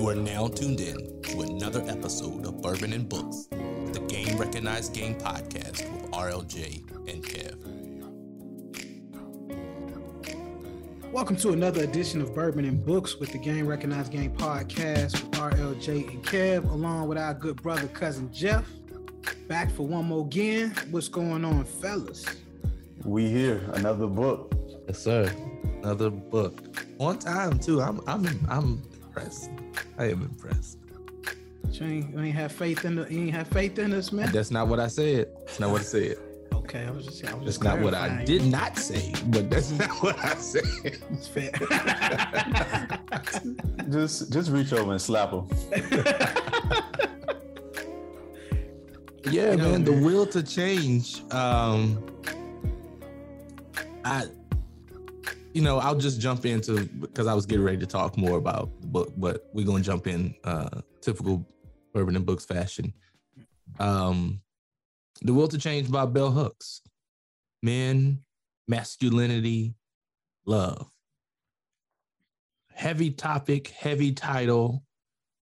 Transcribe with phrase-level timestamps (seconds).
[0.00, 4.94] You are now tuned in to another episode of Bourbon and Books, the Game Recognized
[4.94, 7.58] Game podcast with RLJ and Kev.
[11.12, 15.32] Welcome to another edition of Bourbon and Books with the Game Recognized Game podcast with
[15.32, 18.64] RLJ and Kev, along with our good brother, cousin Jeff.
[19.48, 20.74] Back for one more again.
[20.90, 22.24] What's going on, fellas?
[23.04, 24.54] We here, another book.
[24.88, 25.30] Yes, sir.
[25.82, 26.74] Another book.
[26.98, 27.82] On time too.
[27.82, 29.50] I'm I'm I'm impressed.
[29.98, 30.78] I am impressed.
[31.72, 34.30] You ain't, you ain't have faith in the, you ain't have faith in us, man.
[34.32, 35.28] That's not what I said.
[35.40, 36.16] That's not what I said.
[36.52, 39.50] Okay, I was just, I was That's just not what I did not say, but
[39.50, 40.62] that's not what I said.
[40.84, 41.50] It's fair.
[43.90, 45.48] Just just reach over and slap him.
[49.24, 51.22] Yeah, You know, man, the will to change.
[51.32, 52.04] Um
[54.04, 54.26] I
[55.52, 58.80] you know, I'll just jump into because I was getting ready to talk more about
[58.80, 61.46] the book, but we're gonna jump in uh typical
[61.92, 62.92] Bourbon and books fashion.
[63.78, 64.40] Um
[65.22, 66.82] The Will to Change by Bell Hooks.
[67.62, 68.20] Men,
[68.68, 69.74] masculinity,
[70.46, 70.88] love.
[72.72, 74.84] Heavy topic, heavy title.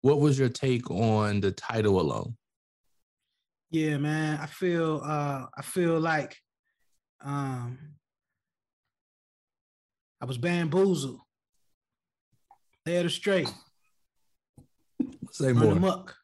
[0.00, 2.36] What was your take on the title alone?
[3.70, 4.38] Yeah, man.
[4.40, 6.36] I feel uh I feel like
[7.20, 7.97] um
[10.20, 11.20] I was bamboozled.
[12.84, 13.46] They had Led astray.
[15.30, 15.72] Say more.
[15.72, 16.16] amok.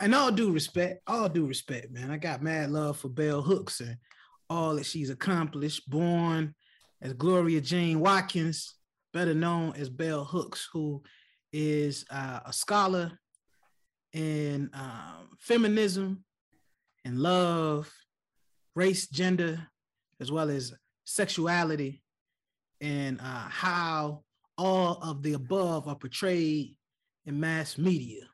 [0.00, 2.10] And all due respect, all due respect, man.
[2.10, 3.96] I got mad love for Bell Hooks and
[4.48, 5.88] all that she's accomplished.
[5.88, 6.54] Born
[7.00, 8.74] as Gloria Jane Watkins,
[9.12, 11.02] better known as Bell Hooks, who
[11.52, 13.18] is uh, a scholar
[14.12, 16.24] in um, feminism
[17.04, 17.92] and love,
[18.74, 19.66] race, gender,
[20.20, 20.72] as well as
[21.04, 22.02] sexuality,
[22.80, 24.22] and uh, how
[24.58, 26.76] all of the above are portrayed
[27.26, 28.24] in mass media.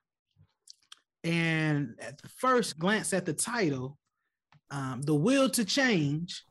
[1.25, 3.99] And at the first glance at the title,
[4.71, 6.43] um, The Will to Change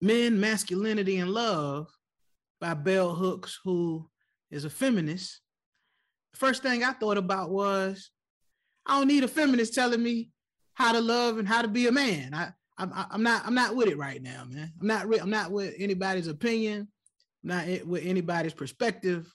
[0.00, 1.88] Men, Masculinity, and Love
[2.60, 4.08] by Bell Hooks, who
[4.50, 5.40] is a feminist.
[6.34, 8.10] First thing I thought about was
[8.86, 10.30] I don't need a feminist telling me
[10.74, 12.34] how to love and how to be a man.
[12.34, 14.72] I, I'm, I'm not I'm not with it right now, man.
[14.80, 16.88] I'm not re- I'm not with anybody's opinion
[17.42, 19.32] not it- with anybody's perspective.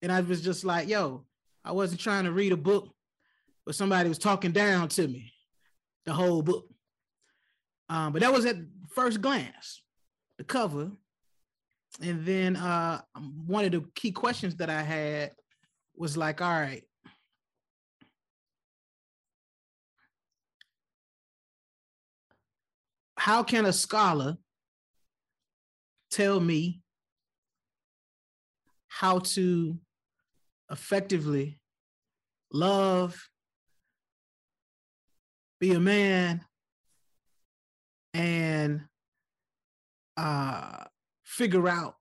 [0.00, 1.24] And I was just like, yo,
[1.64, 2.88] I wasn't trying to read a book,
[3.64, 5.32] but somebody was talking down to me
[6.04, 6.66] the whole book.
[7.88, 8.56] Um, but that was at
[8.94, 9.82] first glance,
[10.38, 10.90] the cover.
[12.00, 13.02] And then uh,
[13.46, 15.32] one of the key questions that I had
[15.94, 16.82] was like, all right,
[23.24, 24.36] how can a scholar
[26.10, 26.80] tell me
[28.88, 29.78] how to
[30.72, 31.60] effectively
[32.52, 33.28] love,
[35.60, 36.44] be a man,
[38.12, 38.82] and
[40.16, 40.82] uh,
[41.22, 41.94] figure out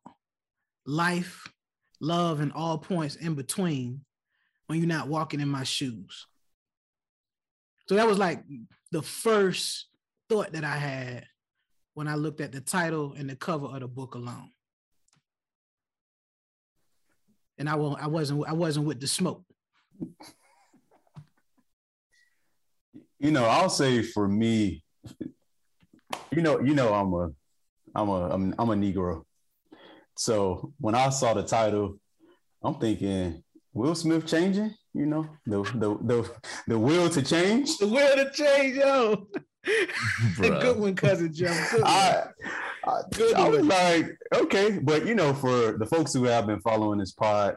[0.87, 1.47] life,
[1.99, 4.01] love, and all points in between
[4.65, 6.25] when you're not walking in my shoes.
[7.87, 8.43] So that was like
[8.91, 9.85] the first
[10.31, 11.25] thought that I had
[11.93, 14.49] when I looked at the title and the cover of the book alone.
[17.57, 19.43] And I won't, I wasn't I wasn't with the smoke.
[23.19, 24.85] You know, I'll say for me,
[26.31, 27.29] you know, you know, I'm a,
[27.93, 29.23] I'm a, I'm, I'm a Negro.
[30.15, 31.99] So when I saw the title,
[32.63, 33.43] I'm thinking
[33.73, 34.73] Will Smith changing.
[34.93, 36.31] You know, the the the
[36.67, 37.77] the will to change.
[37.77, 39.27] The will to change, yo.
[40.37, 41.47] Good one, cousin Joe.
[41.71, 41.91] Good one.
[41.91, 42.23] I,
[42.85, 46.61] I, Good I was like, okay, but you know, for the folks who have been
[46.61, 47.55] following this pod,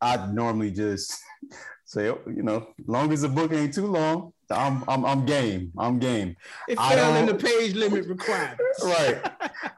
[0.00, 1.18] I normally just
[1.84, 5.72] say, oh, you know, long as the book ain't too long, I'm I'm I'm game.
[5.78, 6.36] I'm game.
[6.68, 8.84] it fell in the page limit requirements.
[8.84, 9.20] Right.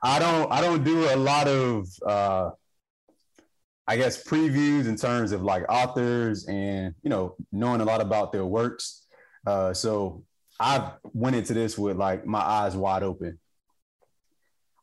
[0.03, 2.51] I don't I don't do a lot of uh
[3.87, 8.33] I guess previews in terms of like authors and you know knowing a lot about
[8.33, 9.07] their works.
[9.47, 10.23] Uh so
[10.61, 13.39] I went into this with like my eyes wide open.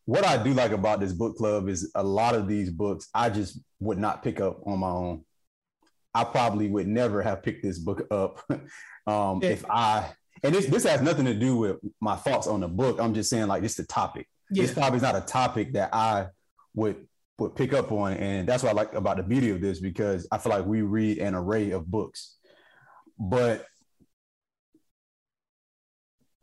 [0.06, 3.30] What I do like about this book club is a lot of these books I
[3.30, 5.24] just would not pick up on my own.
[6.14, 8.40] I probably would never have picked this book up
[9.08, 9.50] um, Yeah.
[9.50, 10.12] if I.
[10.44, 13.00] And this this has nothing to do with my thoughts on the book.
[13.00, 14.28] I'm just saying like it's the topic.
[14.52, 14.62] Yeah.
[14.64, 16.28] This topic is not a topic that I
[16.76, 17.08] would
[17.40, 20.28] would pick up on, and that's what I like about the beauty of this because
[20.32, 22.36] I feel like we read an array of books,
[23.20, 23.66] but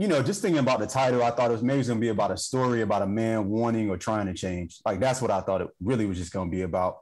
[0.03, 2.09] you know, just thinking about the title, I thought it was maybe going to be
[2.09, 4.81] about a story about a man wanting or trying to change.
[4.85, 6.97] Like that's what I thought it really was just going to be about.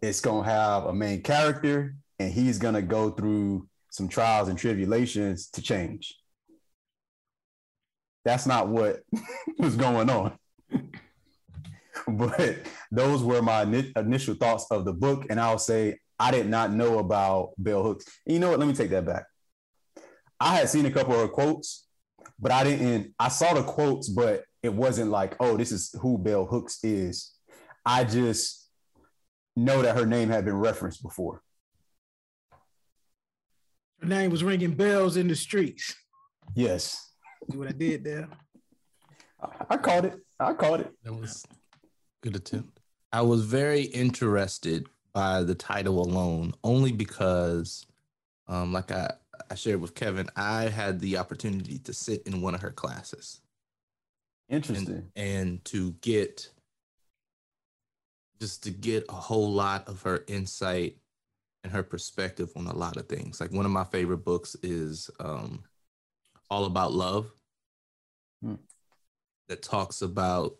[0.00, 5.48] it's gonna have a main character, and he's gonna go through some trials and tribulations
[5.54, 6.14] to change.
[8.24, 9.00] That's not what
[9.58, 10.38] was going on.
[12.06, 12.58] but
[12.92, 13.62] those were my
[13.96, 15.26] initial thoughts of the book.
[15.28, 18.04] And I'll say I did not know about Bell Hooks.
[18.26, 18.60] You know what?
[18.60, 19.24] Let me take that back.
[20.42, 21.86] I had seen a couple of quotes,
[22.40, 23.14] but I didn't.
[23.16, 27.30] I saw the quotes, but it wasn't like, oh, this is who Bell Hooks is.
[27.86, 28.68] I just
[29.54, 31.42] know that her name had been referenced before.
[34.00, 35.94] Her name was ringing bells in the streets.
[36.56, 37.12] Yes.
[37.48, 38.28] See what I did there?
[39.40, 40.14] I, I caught it.
[40.40, 40.92] I caught it.
[41.04, 41.44] That was
[42.20, 42.80] good attempt.
[43.12, 47.86] I was very interested by the title alone, only because,
[48.48, 49.12] um, like I,
[49.50, 53.40] I shared with Kevin, I had the opportunity to sit in one of her classes.
[54.48, 55.10] Interesting.
[55.16, 56.48] And, and to get
[58.40, 60.96] just to get a whole lot of her insight
[61.62, 63.40] and her perspective on a lot of things.
[63.40, 65.62] Like one of my favorite books is um,
[66.50, 67.30] All About Love,
[68.42, 68.56] hmm.
[69.48, 70.56] that talks about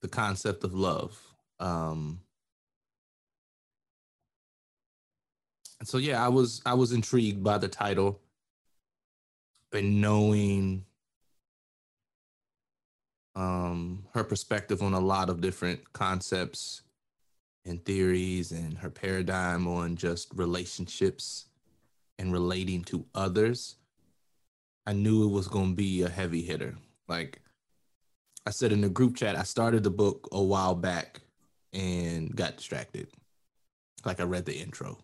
[0.00, 1.20] the concept of love.
[1.60, 2.20] Um,
[5.84, 8.20] so yeah, I was I was intrigued by the title
[9.72, 10.84] and knowing
[13.36, 16.82] um, her perspective on a lot of different concepts
[17.64, 21.46] and theories and her paradigm on just relationships
[22.18, 23.76] and relating to others.
[24.86, 26.76] I knew it was going to be a heavy hitter.
[27.08, 27.40] Like
[28.46, 31.20] I said in the group chat, I started the book a while back
[31.72, 33.08] and got distracted.
[34.04, 34.98] Like I read the intro.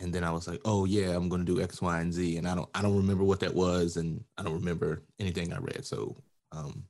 [0.00, 2.36] And then I was like, "Oh yeah, I'm going to do X, Y, and Z."
[2.36, 5.58] And I don't I don't remember what that was and I don't remember anything I
[5.58, 5.84] read.
[5.84, 6.16] So,
[6.52, 6.84] um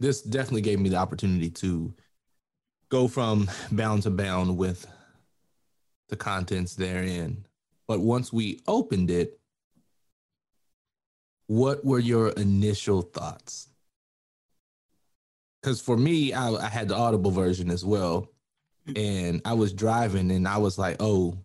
[0.00, 1.92] this definitely gave me the opportunity to
[2.88, 4.86] go from bound to bound with
[6.08, 7.46] the contents therein.
[7.86, 9.38] But once we opened it,
[11.48, 13.70] what were your initial thoughts?
[15.60, 18.28] because for me, I, I had the audible version as well,
[18.96, 21.38] and I was driving and I was like, oh,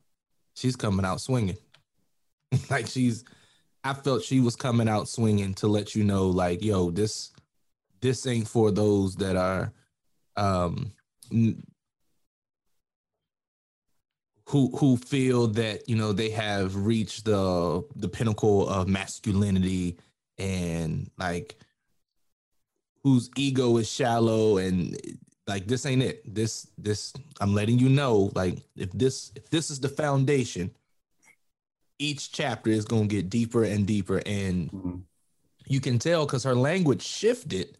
[0.55, 1.57] she's coming out swinging,
[2.69, 3.23] like she's.
[3.83, 7.31] I felt she was coming out swinging to let you know, like, yo, this
[8.01, 9.71] this ain't for those that are
[10.37, 10.91] um
[14.47, 19.97] who who feel that you know they have reached the the pinnacle of masculinity
[20.37, 21.55] and like
[23.03, 24.97] whose ego is shallow and
[25.47, 26.33] like this ain't it.
[26.33, 30.71] This this I'm letting you know like if this if this is the foundation,
[32.00, 34.95] each chapter is going to get deeper and deeper and mm-hmm.
[35.68, 37.77] you can tell cuz her language shifted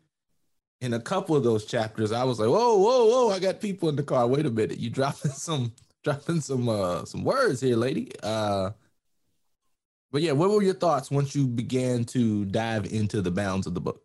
[0.82, 2.12] in a couple of those chapters.
[2.12, 4.28] I was like, "Whoa, whoa, whoa, I got people in the car.
[4.28, 4.80] Wait a minute.
[4.80, 5.74] You dropping some
[6.04, 8.72] dropping some uh some words here, lady." Uh
[10.12, 13.74] but yeah, what were your thoughts once you began to dive into the bounds of
[13.74, 14.05] the book?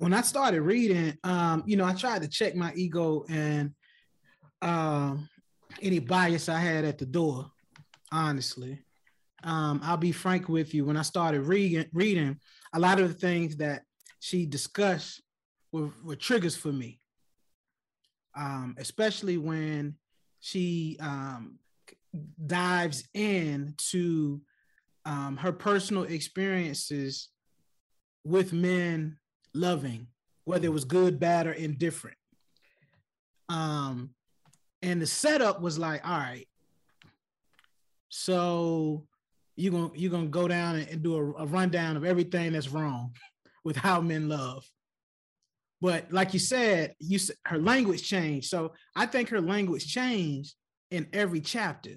[0.00, 3.74] When I started reading, um, you know, I tried to check my ego and
[4.62, 5.28] um,
[5.82, 7.50] any bias I had at the door.
[8.10, 8.82] Honestly,
[9.44, 10.86] um, I'll be frank with you.
[10.86, 12.38] When I started reading, reading,
[12.72, 13.82] a lot of the things that
[14.20, 15.20] she discussed
[15.70, 16.98] were, were triggers for me.
[18.34, 19.96] Um, especially when
[20.40, 21.58] she um,
[22.46, 24.40] dives into
[25.04, 27.28] um, her personal experiences
[28.24, 29.18] with men
[29.54, 30.06] loving,
[30.44, 32.16] whether it was good, bad, or indifferent.
[33.48, 34.10] Um,
[34.82, 36.46] and the setup was like, all right,
[38.08, 39.06] so
[39.56, 42.68] you're gonna you're gonna go down and, and do a, a rundown of everything that's
[42.68, 43.14] wrong
[43.64, 44.64] with how men love.
[45.80, 48.48] But like you said, you her language changed.
[48.48, 50.54] So I think her language changed
[50.90, 51.92] in every chapter.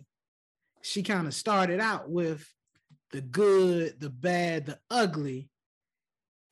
[0.81, 2.45] She kind of started out with
[3.12, 5.50] the good, the bad, the ugly,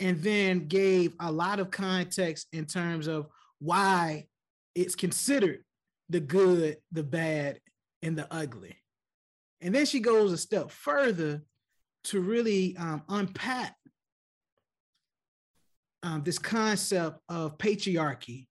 [0.01, 3.27] and then gave a lot of context in terms of
[3.59, 4.25] why
[4.73, 5.63] it's considered
[6.09, 7.59] the good, the bad,
[8.01, 8.75] and the ugly.
[9.61, 11.43] And then she goes a step further
[12.05, 13.75] to really um, unpack
[16.01, 18.47] um, this concept of patriarchy.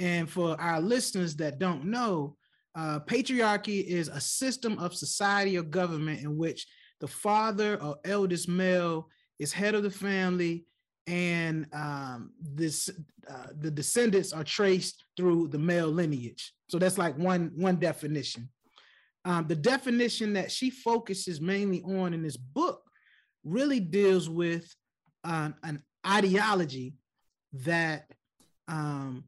[0.00, 2.36] And for our listeners that don't know,
[2.74, 6.66] uh, patriarchy is a system of society or government in which
[7.00, 9.08] the father or eldest male
[9.38, 10.64] is head of the family
[11.06, 12.88] and um, this
[13.28, 16.54] uh, the descendants are traced through the male lineage.
[16.68, 18.48] So that's like one one definition.
[19.24, 22.82] Um, the definition that she focuses mainly on in this book
[23.44, 24.74] really deals with
[25.24, 26.94] um, an ideology
[27.52, 28.10] that
[28.68, 29.24] um,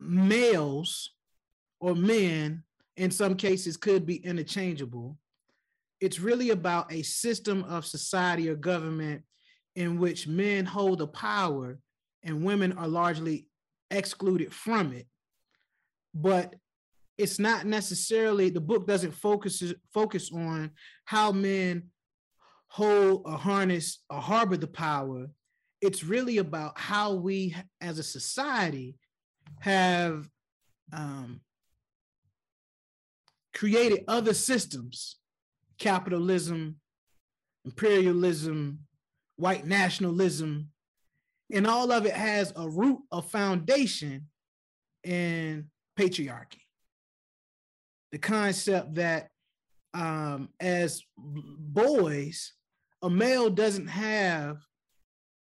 [0.00, 1.10] males
[1.80, 2.62] or men
[2.96, 5.18] in some cases could be interchangeable.
[6.00, 9.22] It's really about a system of society or government
[9.74, 11.78] in which men hold the power
[12.22, 13.46] and women are largely
[13.90, 15.06] excluded from it.
[16.14, 16.54] But
[17.18, 19.62] it's not necessarily the book doesn't focus
[19.92, 20.70] focus on
[21.04, 21.84] how men
[22.68, 25.26] hold or harness or harbor the power.
[25.80, 28.96] It's really about how we as a society
[29.60, 30.28] have
[30.92, 31.40] um,
[33.54, 35.16] created other systems
[35.78, 36.76] capitalism,
[37.64, 38.78] imperialism,
[39.36, 40.68] white nationalism,
[41.50, 44.28] and all of it has a root, a foundation
[45.04, 46.60] in patriarchy.
[48.12, 49.28] The concept that
[49.94, 52.52] um, as boys,
[53.02, 54.58] a male doesn't have,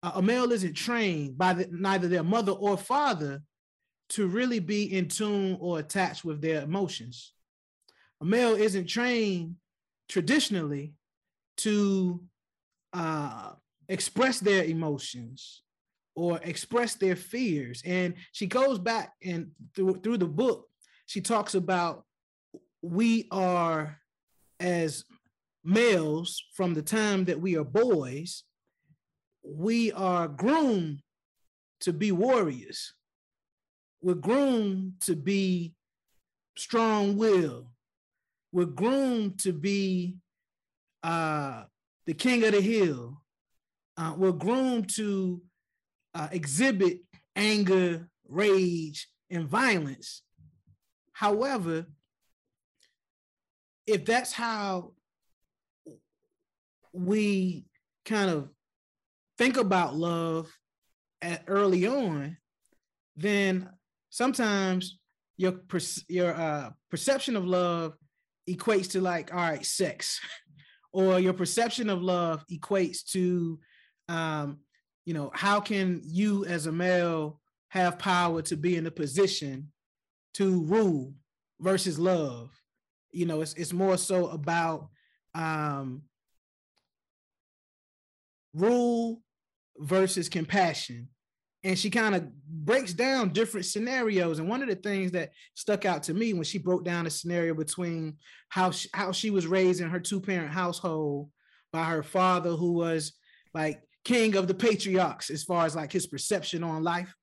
[0.02, 3.42] a male isn't trained by the, neither their mother or father
[4.10, 7.34] to really be in tune or attached with their emotions.
[8.22, 9.56] A male isn't trained
[10.10, 10.94] traditionally
[11.58, 12.22] to
[12.92, 13.54] uh,
[13.94, 15.62] express their emotions
[16.16, 17.82] or express their fears.
[17.86, 20.68] And she goes back and through, through the book,
[21.06, 22.04] she talks about
[22.82, 24.00] we are
[24.60, 25.06] as
[25.64, 28.44] males from the time that we are boys,
[29.44, 31.02] we are groomed
[31.82, 32.94] to be warriors.
[34.02, 35.74] We're groomed to be
[36.58, 37.68] strong will.
[38.52, 40.18] We're groomed to be
[41.04, 41.64] uh,
[42.06, 43.23] the king of the hill.
[43.98, 45.42] Uh, we're groomed to
[46.16, 47.00] uh, exhibit
[47.36, 50.22] anger, rage, and violence.
[51.12, 51.86] However,
[53.86, 54.94] if that's how
[56.92, 57.66] we
[58.06, 58.50] kind of
[59.38, 60.52] think about love
[61.22, 62.38] at early on,
[63.16, 63.70] then
[64.10, 65.00] sometimes
[65.38, 65.62] your
[66.08, 67.96] your uh, perception of love
[68.50, 70.20] equates to like all right sex
[70.92, 73.60] or your perception of love equates to
[74.10, 74.60] um,
[75.06, 79.72] you know how can you as a male have power to be in a position
[80.36, 81.14] to rule
[81.60, 82.50] versus love?
[83.12, 84.90] You know it's, it's more so about
[85.36, 86.04] um,
[88.54, 89.22] rule
[89.78, 91.10] versus compassion.
[91.66, 94.40] And she kind of breaks down different scenarios.
[94.40, 97.10] And one of the things that stuck out to me when she broke down a
[97.10, 98.18] scenario between
[98.50, 101.30] how she, how she was raised in her two parent household
[101.72, 103.14] by her father who was
[103.54, 107.16] like king of the patriarchs as far as like his perception on life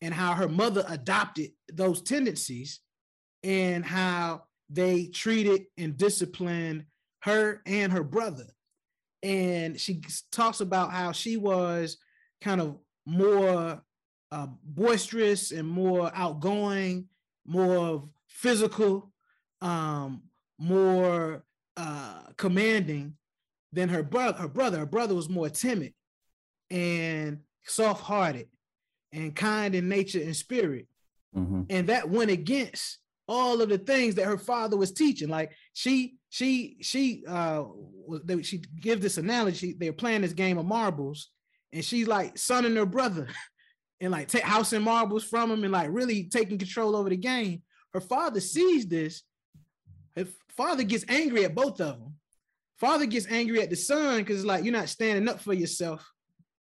[0.00, 2.80] and how her mother adopted those tendencies
[3.42, 6.84] and how they treated and disciplined
[7.22, 8.46] her and her brother
[9.22, 11.98] and she talks about how she was
[12.40, 13.82] kind of more
[14.32, 17.06] uh, boisterous and more outgoing,
[17.46, 19.12] more physical,
[19.60, 20.22] um,
[20.58, 21.44] more
[21.76, 23.14] uh, commanding
[23.72, 24.38] than her brother.
[24.38, 25.92] Her brother, her brother was more timid
[26.70, 28.48] and soft-hearted
[29.12, 30.86] and kind in nature and spirit,
[31.36, 31.62] mm-hmm.
[31.68, 32.98] and that went against
[33.30, 35.28] all of the things that her father was teaching.
[35.28, 37.62] Like she, she, she, uh,
[38.42, 39.74] she give this analogy.
[39.78, 41.30] They're playing this game of marbles,
[41.72, 43.28] and she's like sonning her brother
[44.00, 47.16] and like take house and marbles from him and like really taking control over the
[47.16, 47.62] game.
[47.94, 49.22] Her father sees this.
[50.16, 52.14] Her father gets angry at both of them.
[52.78, 56.04] Father gets angry at the son because it's like you're not standing up for yourself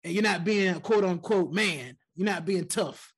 [0.03, 1.97] and you're not being a quote unquote man.
[2.15, 3.13] You're not being tough.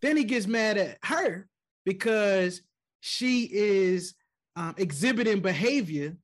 [0.00, 1.48] Then he gets mad at her
[1.84, 2.60] because
[3.00, 4.14] she is
[4.56, 6.16] um, exhibiting behavior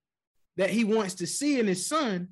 [0.57, 2.29] that he wants to see in his son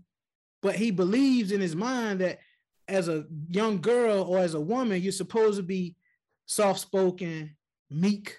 [0.67, 2.41] but he believes in his mind that
[2.89, 5.95] as a young girl or as a woman, you're supposed to be
[6.47, 7.57] soft spoken,
[7.89, 8.37] meek,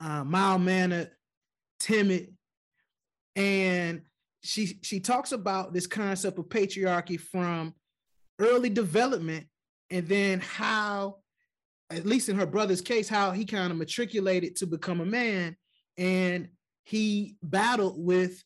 [0.00, 1.10] uh, mild mannered,
[1.80, 2.34] timid.
[3.36, 4.00] And
[4.42, 7.74] she she talks about this concept of patriarchy from
[8.38, 9.46] early development
[9.90, 11.16] and then how
[11.90, 15.56] at least in her brother's case how he kind of matriculated to become a man
[15.96, 16.48] and
[16.84, 18.42] he battled with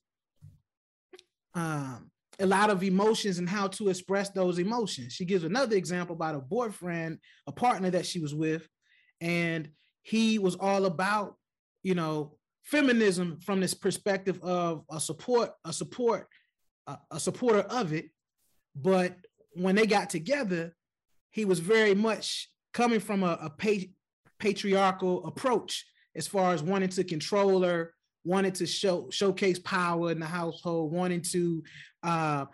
[1.55, 5.13] um, a lot of emotions and how to express those emotions.
[5.13, 8.67] She gives another example about a boyfriend, a partner that she was with,
[9.21, 9.69] and
[10.03, 11.37] he was all about,
[11.83, 16.27] you know, feminism from this perspective of a support, a support,
[16.87, 18.07] a, a supporter of it.
[18.75, 19.17] But
[19.55, 20.75] when they got together,
[21.31, 23.89] he was very much coming from a, a pa-
[24.39, 27.95] patriarchal approach as far as wanting to control her,
[28.25, 31.63] wanted to show showcase power in the household, wanting to
[32.03, 32.45] uh,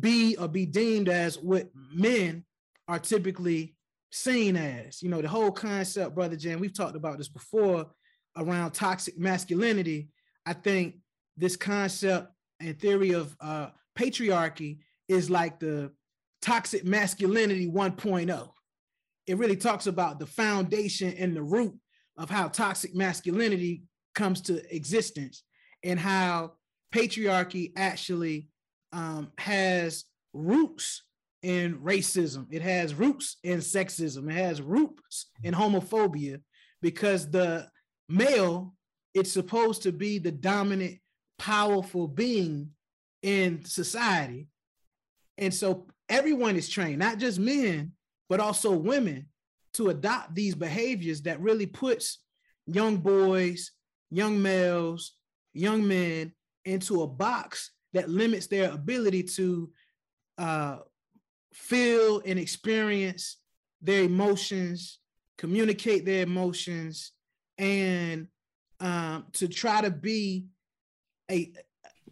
[0.00, 2.44] be or be deemed as what men
[2.88, 3.74] are typically
[4.10, 5.02] seen as.
[5.02, 6.60] You know, the whole concept, brother Jim.
[6.60, 7.86] We've talked about this before
[8.36, 10.08] around toxic masculinity,
[10.46, 10.96] I think
[11.36, 15.92] this concept and theory of uh, patriarchy is like the
[16.44, 18.48] toxic masculinity 1.0.
[19.26, 21.74] It really talks about the foundation and the root
[22.18, 23.84] of how toxic masculinity
[24.14, 25.42] comes to existence
[25.82, 26.52] and how
[26.94, 28.50] patriarchy actually
[28.92, 31.02] um, has roots
[31.42, 32.46] in racism.
[32.50, 34.30] It has roots in sexism.
[34.30, 36.42] It has roots in homophobia
[36.82, 37.68] because the
[38.10, 38.74] male,
[39.14, 40.98] it's supposed to be the dominant,
[41.38, 42.70] powerful being
[43.22, 44.48] in society.
[45.38, 47.92] And so everyone is trained, not just men,
[48.28, 49.26] but also women,
[49.74, 52.20] to adopt these behaviors that really puts
[52.66, 53.72] young boys,
[54.10, 55.12] young males,
[55.52, 56.32] young men
[56.64, 59.70] into a box that limits their ability to
[60.38, 60.78] uh,
[61.52, 63.38] feel and experience
[63.82, 64.98] their emotions,
[65.38, 67.12] communicate their emotions,
[67.58, 68.28] and
[68.80, 70.46] um, to try to be
[71.30, 71.52] a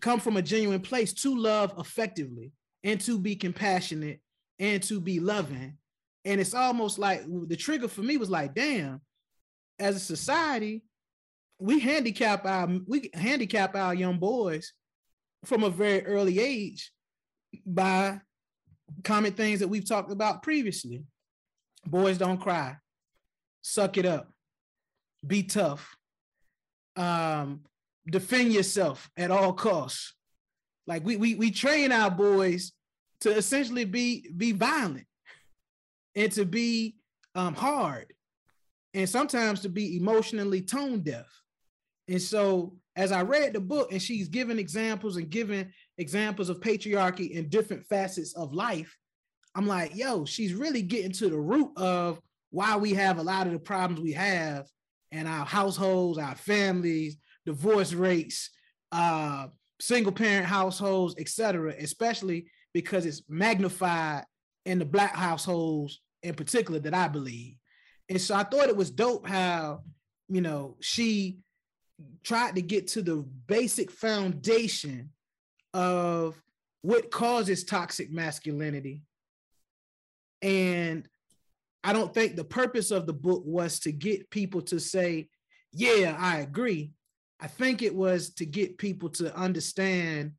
[0.00, 2.52] come from a genuine place to love effectively
[2.84, 4.20] and to be compassionate
[4.58, 5.76] and to be loving.
[6.24, 9.00] And it's almost like the trigger for me was like, damn,
[9.78, 10.82] as a society,
[11.58, 14.72] we handicap our we handicap our young boys
[15.44, 16.92] from a very early age
[17.66, 18.20] by
[19.04, 21.02] common things that we've talked about previously.
[21.86, 22.76] Boys don't cry,
[23.60, 24.30] suck it up,
[25.26, 25.96] be tough,
[26.96, 27.60] um,
[28.08, 30.14] defend yourself at all costs.
[30.86, 32.72] Like we we we train our boys
[33.20, 35.06] to essentially be be violent
[36.14, 36.96] and to be
[37.34, 38.12] um, hard
[38.94, 41.26] and sometimes to be emotionally tone deaf.
[42.08, 46.60] And so as I read the book and she's giving examples and giving examples of
[46.60, 48.94] patriarchy in different facets of life,
[49.54, 53.46] I'm like, yo, she's really getting to the root of why we have a lot
[53.46, 54.66] of the problems we have
[55.10, 57.16] in our households, our families,
[57.46, 58.50] divorce rates,
[58.92, 59.46] uh,
[59.82, 61.74] single parent households, etc.
[61.76, 64.22] especially because it's magnified
[64.64, 67.56] in the black households in particular that I believe.
[68.08, 69.80] And so I thought it was dope how,
[70.28, 71.38] you know, she
[72.22, 75.10] tried to get to the basic foundation
[75.74, 76.40] of
[76.82, 79.02] what causes toxic masculinity.
[80.42, 81.08] And
[81.82, 85.28] I don't think the purpose of the book was to get people to say,
[85.72, 86.92] yeah, I agree.
[87.42, 90.32] I think it was to get people to understand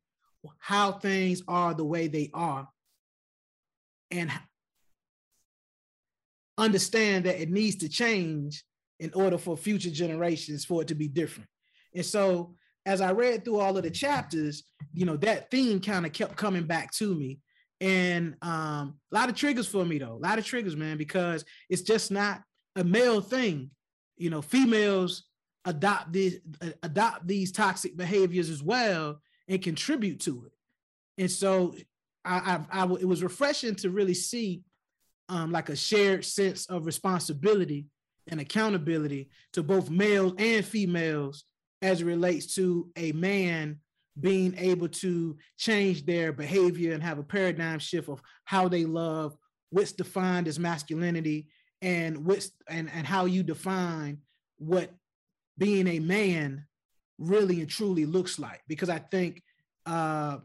[0.58, 2.66] how things are the way they are
[4.10, 4.32] and
[6.56, 8.64] understand that it needs to change
[9.00, 11.48] in order for future generations for it to be different.
[11.94, 12.54] And so
[12.86, 14.64] as I read through all of the chapters,
[14.94, 17.38] you know, that theme kind of kept coming back to me.
[17.82, 21.44] And um, a lot of triggers for me though, a lot of triggers, man, because
[21.68, 22.40] it's just not
[22.76, 23.70] a male thing.
[24.16, 25.24] You know, females
[25.64, 26.40] adopt these
[26.82, 30.52] adopt these toxic behaviors as well and contribute to it.
[31.22, 31.74] And so
[32.24, 34.62] I, I, I it was refreshing to really see
[35.28, 37.86] um, like a shared sense of responsibility
[38.28, 41.44] and accountability to both males and females
[41.82, 43.78] as it relates to a man
[44.20, 49.36] being able to change their behavior and have a paradigm shift of how they love,
[49.70, 51.48] what's defined as masculinity,
[51.82, 54.18] and what's and, and how you define
[54.56, 54.90] what
[55.58, 56.66] being a man
[57.18, 58.60] really and truly looks like.
[58.68, 59.42] Because I think
[59.86, 60.38] uh,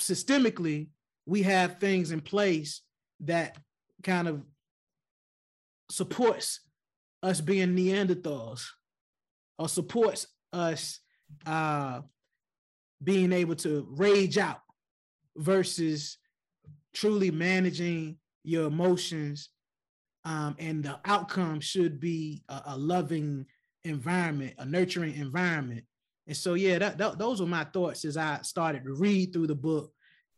[0.00, 0.88] systemically,
[1.26, 2.82] we have things in place
[3.20, 3.56] that
[4.02, 4.42] kind of
[5.90, 6.60] supports
[7.22, 8.66] us being Neanderthals
[9.58, 11.00] or supports us
[11.46, 12.00] uh,
[13.02, 14.60] being able to rage out
[15.36, 16.18] versus
[16.92, 19.50] truly managing your emotions
[20.24, 23.44] um, and the outcome should be a, a, loving
[23.84, 25.84] environment a nurturing environment
[26.26, 29.46] and so yeah that, that, those were my thoughts as i started to read through
[29.46, 29.92] the book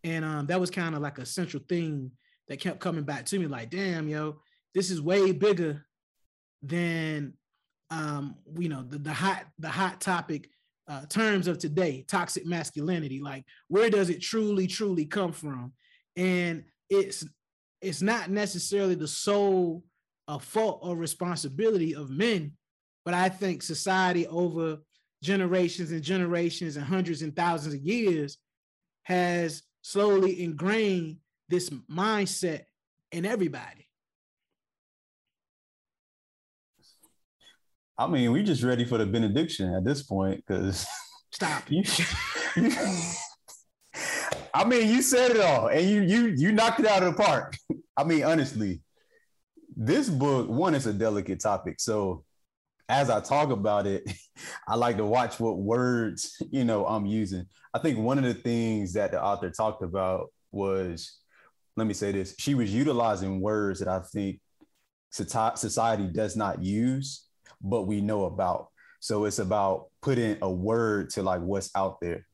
[0.05, 2.11] and um, that was kind of like a central thing
[2.49, 4.37] that kept coming back to me like damn yo
[4.75, 5.85] this is way bigger
[6.63, 7.33] than
[7.91, 10.51] um, you know, the, the hot the hot topic
[10.89, 13.21] uh, terms of today, toxic masculinity.
[13.21, 15.73] Like, where does it truly, truly come from?
[16.17, 17.25] And it's
[17.81, 19.85] it's not necessarily the sole
[20.29, 22.53] uh, fault or responsibility of men,
[23.07, 24.79] but I think society over
[25.23, 28.37] generations and generations and hundreds and thousands of years
[29.05, 32.65] has slowly ingrained this mindset
[33.13, 33.87] in everybody.
[37.97, 40.85] I mean, we just ready for the benediction at this point because
[41.31, 41.63] stop.
[41.71, 41.85] you,
[42.57, 42.73] you,
[44.53, 47.23] I mean, you said it all, and you you you knocked it out of the
[47.23, 47.57] park.
[47.97, 48.83] I mean, honestly,
[49.77, 52.26] this book one is a delicate topic, so
[52.89, 54.11] as I talk about it,
[54.69, 57.47] I like to watch what words, you know, I'm using.
[57.75, 61.19] I think one of the things that the author talked about was,
[61.77, 64.41] let me say this, she was utilizing words that I think
[65.11, 67.27] society does not use,
[67.61, 68.69] but we know about.
[69.01, 72.27] So it's about putting a word to like what's out there.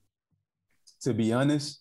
[1.02, 1.80] To be honest,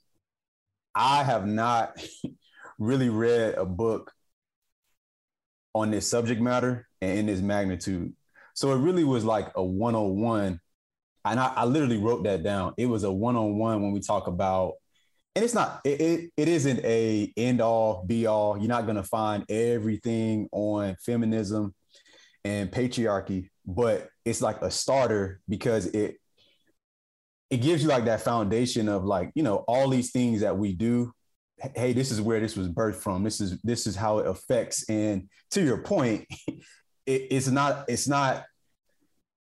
[0.95, 2.03] I have not
[2.79, 4.11] really read a book
[5.73, 8.13] on this subject matter and in this magnitude.
[8.61, 10.59] So it really was like a 101.
[11.25, 12.75] And I, I literally wrote that down.
[12.77, 14.73] It was a one-on-one when we talk about,
[15.35, 18.59] and it's not, it, it, it isn't a end all be all.
[18.59, 21.73] You're not gonna find everything on feminism
[22.45, 26.17] and patriarchy, but it's like a starter because it
[27.49, 30.73] it gives you like that foundation of like, you know, all these things that we
[30.73, 31.11] do
[31.75, 34.83] hey this is where this was birthed from this is this is how it affects
[34.89, 36.25] and to your point
[37.05, 38.45] it, it's not it's not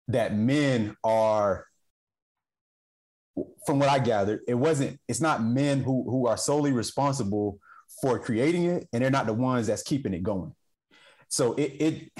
[0.09, 1.67] that men are
[3.67, 7.59] from what i gathered it wasn't it's not men who who are solely responsible
[8.01, 10.53] for creating it and they're not the ones that's keeping it going
[11.29, 12.13] so it it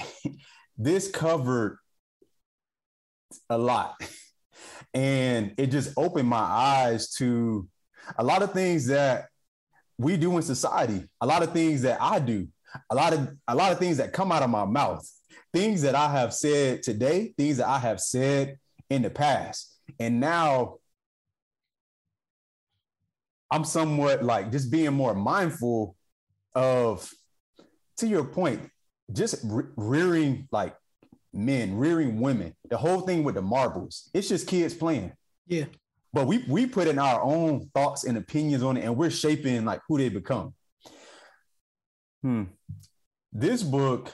[0.77, 1.77] this covered
[3.49, 3.95] a lot
[4.93, 7.67] and it just opened my eyes to
[8.17, 9.27] a lot of things that
[9.97, 11.03] we do in society.
[11.21, 12.47] A lot of things that I do,
[12.89, 15.07] a lot of a lot of things that come out of my mouth,
[15.53, 18.57] things that I have said today, things that I have said
[18.89, 20.77] in the past, and now
[23.51, 25.95] I'm somewhat like just being more mindful
[26.55, 27.09] of,
[27.97, 28.69] to your point,
[29.11, 30.75] just re- rearing like
[31.33, 32.55] men, rearing women.
[32.69, 35.13] The whole thing with the marbles, it's just kids playing.
[35.47, 35.65] Yeah
[36.13, 39.65] but we we put in our own thoughts and opinions on it and we're shaping
[39.65, 40.53] like who they become
[42.21, 42.43] hmm
[43.33, 44.13] this book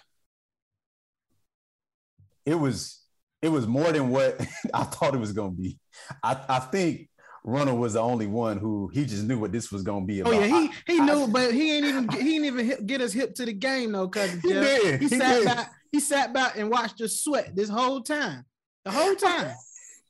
[2.49, 3.03] it was
[3.41, 4.39] it was more than what
[4.73, 5.77] i thought it was going to be
[6.23, 7.09] i i think
[7.43, 10.33] Runner was the only one who he just knew what this was gonna be about.
[10.33, 12.85] Oh yeah, he he I, knew, I, but he ain't even he ain't even hit,
[12.85, 15.45] get us hip to the game though, cause he, did, he, he sat did.
[15.45, 18.43] back he sat back and watched us sweat this whole time,
[18.83, 19.55] the whole time.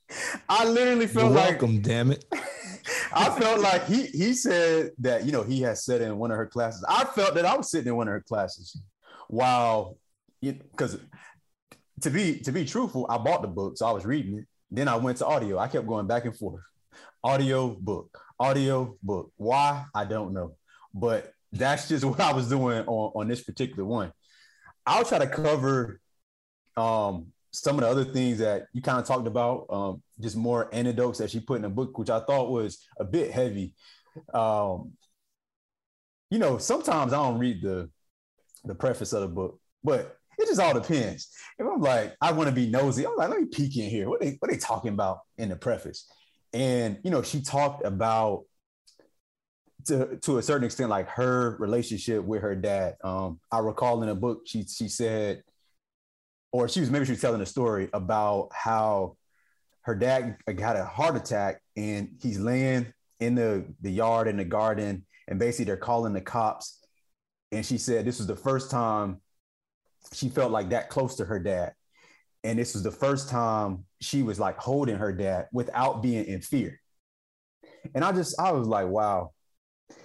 [0.49, 2.25] I literally felt You're like welcome, damn it.
[3.13, 6.37] I felt like he he said that you know he had said in one of
[6.37, 6.83] her classes.
[6.89, 8.75] I felt that I was sitting in one of her classes
[9.27, 9.97] while
[10.41, 10.97] because
[12.01, 14.45] to be to be truthful, I bought the book, so I was reading it.
[14.71, 15.57] Then I went to audio.
[15.57, 16.63] I kept going back and forth.
[17.23, 19.31] Audio book, audio book.
[19.37, 19.85] Why?
[19.93, 20.55] I don't know.
[20.93, 24.11] But that's just what I was doing on, on this particular one.
[24.85, 25.99] I'll try to cover
[26.77, 30.69] um some of the other things that you kind of talked about, um, just more
[30.71, 33.73] anecdotes that she put in the book, which I thought was a bit heavy.
[34.33, 34.93] Um,
[36.29, 37.89] you know, sometimes I don't read the
[38.65, 41.29] the preface of the book, but it just all depends.
[41.57, 44.09] If I'm like, I want to be nosy, I'm like, let me peek in here.
[44.09, 46.09] What they what they talking about in the preface?
[46.53, 48.45] And you know, she talked about
[49.87, 52.95] to to a certain extent, like her relationship with her dad.
[53.03, 55.43] Um, I recall in a book, she she said
[56.51, 59.15] or she was maybe she was telling a story about how
[59.81, 64.45] her dad got a heart attack and he's laying in the, the yard in the
[64.45, 66.79] garden and basically they're calling the cops
[67.51, 69.19] and she said this was the first time
[70.13, 71.73] she felt like that close to her dad.
[72.43, 76.41] And this was the first time she was like holding her dad without being in
[76.41, 76.79] fear.
[77.93, 79.31] And i just i was like wow.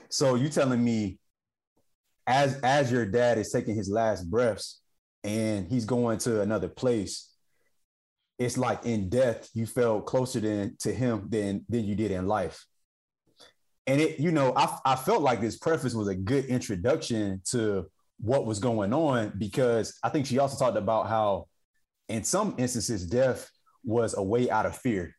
[0.08, 1.18] So you telling me
[2.26, 4.80] as as your dad is taking his last breaths
[5.22, 7.30] and he's going to another place,
[8.38, 12.26] it's like in death, you felt closer than to him than than you did in
[12.26, 12.64] life.
[13.86, 17.86] And it, you know, I, I felt like this preface was a good introduction to
[18.18, 21.46] what was going on because I think she also talked about how,
[22.08, 23.50] in some instances, death
[23.84, 25.14] was a way out of fear,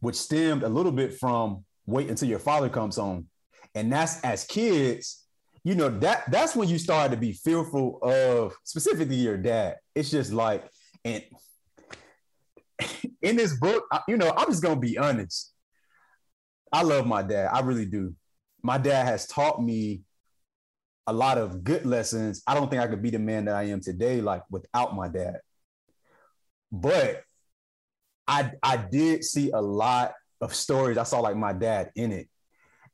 [0.00, 3.28] which stemmed a little bit from wait until your father comes home.
[3.74, 5.24] And that's as kids,
[5.64, 9.76] you know that that's when you start to be fearful of specifically your dad.
[9.94, 10.68] It's just like
[11.04, 11.22] and
[13.22, 15.52] in this book, you know, I'm just gonna be honest.
[16.72, 17.50] I love my dad.
[17.52, 18.14] I really do.
[18.62, 20.02] My dad has taught me
[21.06, 22.42] a lot of good lessons.
[22.46, 25.08] I don't think I could be the man that I am today, like without my
[25.08, 25.40] dad.
[26.70, 27.22] But
[28.26, 30.98] I I did see a lot of stories.
[30.98, 32.28] I saw like my dad in it.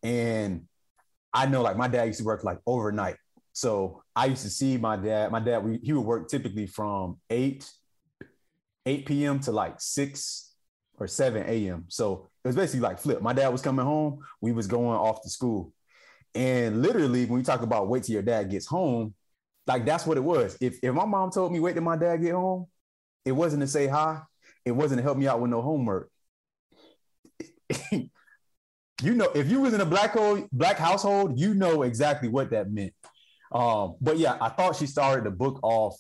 [0.03, 0.67] And
[1.33, 3.17] I know like my dad used to work like overnight.
[3.53, 7.19] So I used to see my dad, my dad, we, he would work typically from
[7.29, 7.69] 8,
[8.87, 9.41] 8 p.m.
[9.41, 10.55] to like 6
[10.99, 11.85] or 7 a.m.
[11.89, 13.21] So it was basically like flip.
[13.21, 15.73] My dad was coming home, we was going off to school.
[16.35, 19.15] And literally, when we talk about wait till your dad gets home,
[19.67, 20.57] like that's what it was.
[20.61, 22.67] If if my mom told me wait till my dad get home,
[23.25, 24.23] It wasn't to say hi.
[24.65, 26.11] It wasn't to help me out with no homework.
[27.93, 28.11] you
[29.03, 32.71] know, if you was in a black hole, black household, you know exactly what that
[32.71, 32.93] meant.
[33.53, 35.97] Um, but yeah, I thought she started the book off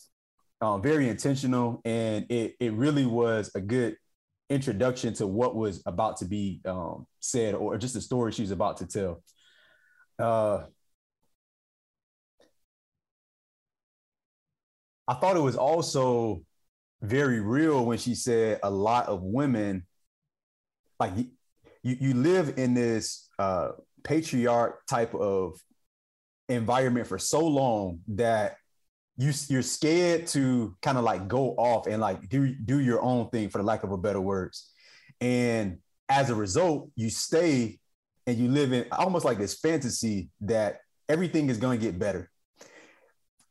[0.60, 3.96] um, very intentional, and it it really was a good
[4.50, 8.50] introduction to what was about to be um, said, or just the story she was
[8.50, 9.22] about to tell.
[10.18, 10.64] Uh,
[15.06, 16.42] I thought it was also
[17.02, 19.86] very real when she said a lot of women,
[20.98, 23.70] like you, you live in this uh,
[24.02, 25.54] patriarch type of
[26.48, 28.56] environment for so long that
[29.16, 33.28] you you're scared to kind of like go off and like do do your own
[33.30, 34.70] thing for the lack of a better words.
[35.20, 35.78] And
[36.08, 37.77] as a result you stay
[38.28, 42.30] and you live in almost like this fantasy that everything is going to get better.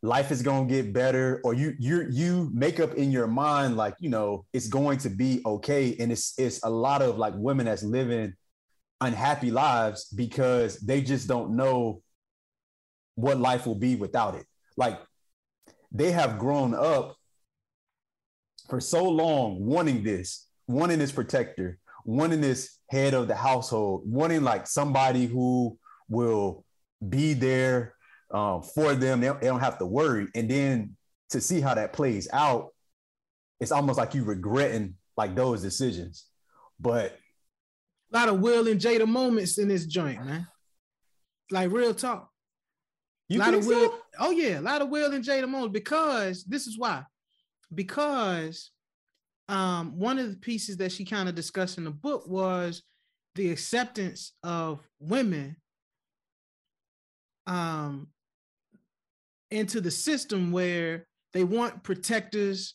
[0.04, 3.76] Life is going to get better or you you you make up in your mind
[3.76, 5.96] like you know it's going to be okay.
[6.00, 8.36] And it's it's a lot of like women that's living
[9.02, 12.04] unhappy lives because they just don't know
[13.16, 14.46] what life will be without it.
[14.78, 15.00] Like
[15.92, 17.16] they have grown up
[18.70, 24.42] for so long wanting this wanting this protector wanting this head of the household wanting
[24.42, 25.78] like somebody who
[26.10, 26.64] will
[27.08, 27.94] be there
[28.32, 29.20] um, for them.
[29.20, 30.28] They don't, they don't have to worry.
[30.34, 30.96] And then
[31.30, 32.70] to see how that plays out,
[33.60, 36.26] it's almost like you regretting like those decisions.
[36.80, 37.18] But
[38.14, 40.48] a lot of Will and Jada moments in this joint, man.
[41.52, 42.30] Like real talk.
[43.28, 43.90] You a lot of Will.
[43.90, 44.00] so?
[44.20, 47.04] Oh yeah, a lot of Will and Jada moments because this is why.
[47.74, 48.72] Because
[49.50, 52.84] um, one of the pieces that she kind of discussed in the book was
[53.36, 55.56] the acceptance of women
[57.46, 58.08] um,
[59.52, 62.74] into the system where they want protectors,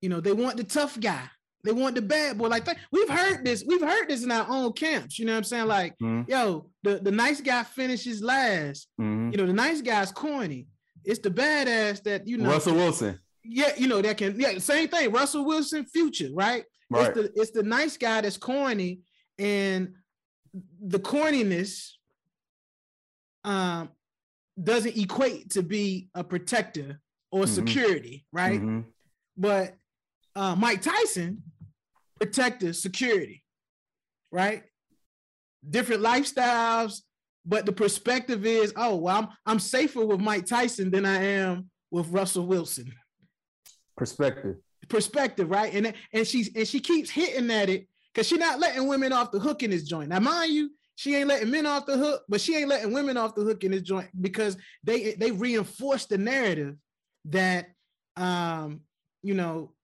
[0.00, 1.24] you know, they want the tough guy.
[1.62, 2.48] They want the bad boy.
[2.48, 2.66] Like.
[2.90, 3.62] We've heard this.
[3.66, 5.18] We've heard this in our own camps.
[5.18, 5.66] You know what I'm saying?
[5.66, 6.26] Like, Mhm.
[6.26, 8.88] yo, the, the nice guy finishes last.
[8.98, 9.32] Mhm.
[9.32, 10.68] You know, the nice guy's corny.
[11.04, 12.48] It's the badass that you know.
[12.48, 13.18] Russell Wilson.
[13.44, 14.38] Yeah, you know that can.
[14.38, 15.10] Yeah, same thing.
[15.12, 16.64] Russell Wilson, future, right?
[16.90, 17.06] Right.
[17.08, 19.00] It's the it's the nice guy that's corny,
[19.38, 19.94] and
[20.80, 21.92] the corniness
[23.44, 23.90] um
[24.62, 27.00] doesn't equate to be a protector
[27.32, 27.48] or Mhm.
[27.48, 28.60] security, right?
[28.60, 28.84] Mhm.
[29.36, 29.76] But
[30.36, 31.42] uh, Mike Tyson,
[32.20, 33.42] protector, security,
[34.30, 34.64] right?
[35.68, 37.00] Different lifestyles,
[37.46, 41.70] but the perspective is, oh, well, I'm I'm safer with Mike Tyson than I am
[41.90, 42.92] with Russell Wilson
[44.00, 44.56] Perspective.
[44.88, 45.74] perspective, right?
[45.74, 49.30] And and she's and she keeps hitting at it because she's not letting women off
[49.30, 50.08] the hook in this joint.
[50.08, 53.18] Now, mind you, she ain't letting men off the hook, but she ain't letting women
[53.18, 56.76] off the hook in this joint because they they reinforce the narrative
[57.26, 57.66] that
[58.16, 58.80] um
[59.22, 59.74] you know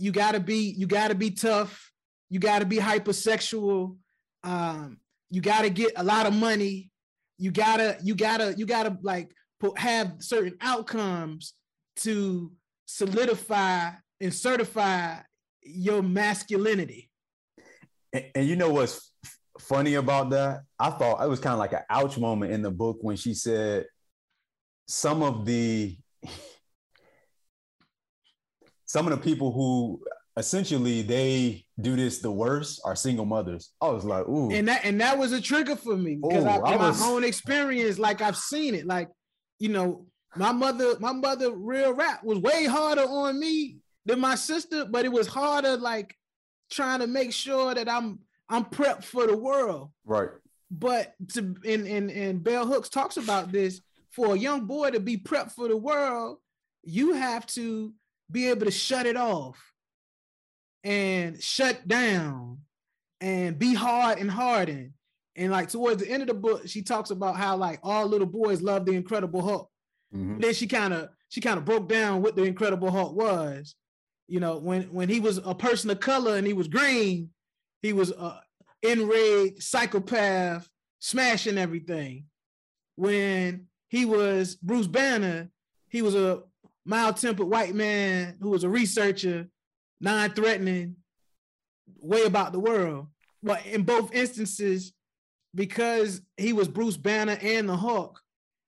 [0.00, 1.92] you gotta be you gotta be tough,
[2.30, 3.96] you gotta be hypersexual,
[4.42, 4.98] um
[5.30, 6.90] you gotta get a lot of money,
[7.38, 9.30] you gotta you gotta you gotta like
[9.76, 11.54] have certain outcomes
[11.94, 12.50] to
[12.96, 15.16] solidify and certify
[15.62, 17.10] your masculinity.
[18.12, 20.62] And, and you know what's f- funny about that?
[20.78, 23.34] I thought it was kind of like an ouch moment in the book when she
[23.34, 23.86] said
[24.86, 25.96] some of the
[28.84, 30.02] some of the people who
[30.36, 33.70] essentially they do this the worst are single mothers.
[33.80, 36.56] I was like, ooh, And that and that was a trigger for me because I,
[36.56, 38.86] I was- my own experience, like I've seen it.
[38.86, 39.08] Like,
[39.58, 44.34] you know, my mother, my mother real rap was way harder on me than my
[44.34, 46.16] sister, but it was harder like
[46.70, 49.90] trying to make sure that I'm I'm prepped for the world.
[50.04, 50.30] right.
[50.70, 55.00] But to and and and Bell Hooks talks about this for a young boy to
[55.00, 56.38] be prepped for the world,
[56.82, 57.92] you have to
[58.30, 59.58] be able to shut it off
[60.82, 62.58] and shut down
[63.20, 64.92] and be hard and hardened.
[65.36, 68.26] And like towards the end of the book, she talks about how like all little
[68.26, 69.70] boys love the Incredible Hulk.
[70.14, 70.40] Mhm.
[70.40, 73.74] Then she kind of she kind of broke down what the Incredible Hulk was.
[74.28, 77.30] You know, when when he was a person of color and he was green,
[77.80, 78.40] he was a
[78.82, 82.26] enraged psychopath, smashing everything.
[82.96, 85.50] When he was Bruce Banner,
[85.88, 86.42] he was a
[86.84, 89.48] mild-tempered white man who was a researcher,
[90.00, 90.96] non-threatening,
[92.00, 93.06] way about the world.
[93.42, 94.92] But in both instances,
[95.54, 98.20] because he was Bruce Banner and the Hulk,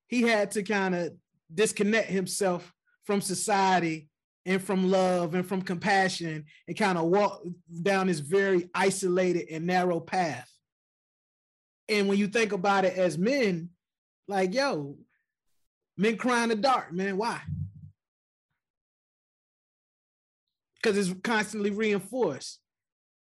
[0.06, 1.12] he had to kind of
[1.52, 2.72] disconnect himself
[3.04, 4.08] from society
[4.46, 7.42] and from love and from compassion and kind of walk
[7.82, 10.50] down this very isolated and narrow path.
[11.88, 13.70] And when you think about it as men,
[14.26, 14.96] like, yo,
[15.96, 17.16] men cry in the dark, man.
[17.16, 17.40] Why?
[20.84, 22.60] because it's constantly reinforced.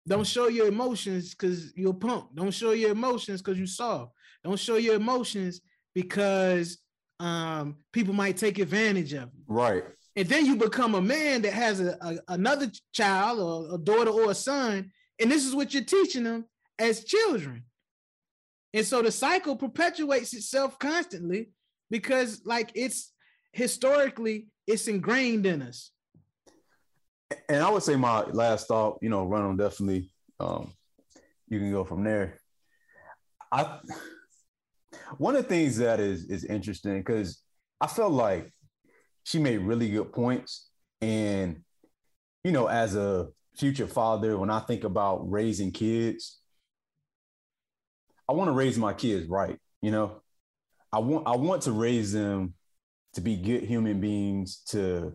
[0.08, 2.34] Don't show your emotions because you're punk.
[2.34, 4.12] Don't show your emotions because you soft.
[4.42, 5.60] Don't show your emotions
[5.94, 6.78] because
[7.20, 9.44] um, people might take advantage of you.
[9.46, 9.84] Right.
[10.16, 14.10] And then you become a man that has a, a another child or a daughter
[14.10, 16.46] or a son, and this is what you're teaching them
[16.78, 17.64] as children.
[18.72, 21.50] And so the cycle perpetuates itself constantly
[21.90, 23.12] because, like, it's
[23.52, 25.90] historically it's ingrained in us.
[27.48, 30.10] And I would say my last thought, you know, run on definitely.
[30.38, 30.72] Um,
[31.48, 32.38] you can go from there.
[33.52, 33.78] I
[35.18, 37.42] one of the things that is is interesting because
[37.80, 38.52] I felt like
[39.24, 40.68] she made really good points,
[41.00, 41.62] and
[42.44, 46.38] you know, as a future father, when I think about raising kids,
[48.28, 49.58] I want to raise my kids right.
[49.82, 50.22] You know,
[50.92, 52.54] I want I want to raise them
[53.14, 55.14] to be good human beings to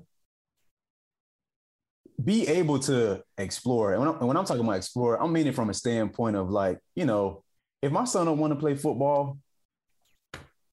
[2.23, 3.93] be able to explore.
[3.93, 6.79] And when, I'm, when I'm talking about explore, I'm meaning from a standpoint of like,
[6.95, 7.43] you know,
[7.81, 9.37] if my son don't want to play football,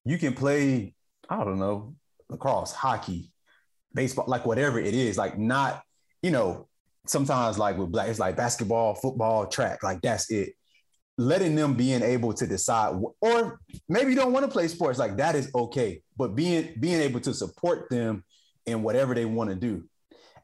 [0.05, 0.95] you can play,
[1.29, 1.95] I don't know,
[2.29, 3.31] lacrosse, hockey,
[3.93, 5.83] baseball, like whatever it is, like not,
[6.21, 6.67] you know,
[7.05, 10.53] sometimes like with black, it's like basketball, football, track, like that's it.
[11.17, 15.17] Letting them being able to decide, or maybe you don't want to play sports, like
[15.17, 16.01] that is okay.
[16.17, 18.23] But being being able to support them
[18.65, 19.83] in whatever they want to do.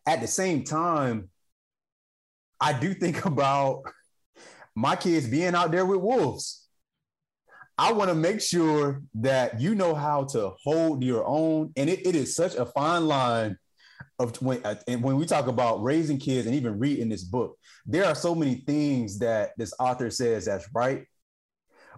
[0.07, 1.29] At the same time,
[2.61, 3.81] I do think about
[4.75, 6.58] my kids being out there with wolves.
[7.79, 11.71] I want to make sure that you know how to hold your own.
[11.77, 13.57] And it, it is such a fine line
[14.19, 17.57] of when, uh, and when we talk about raising kids and even reading this book,
[17.85, 21.05] there are so many things that this author says that's right.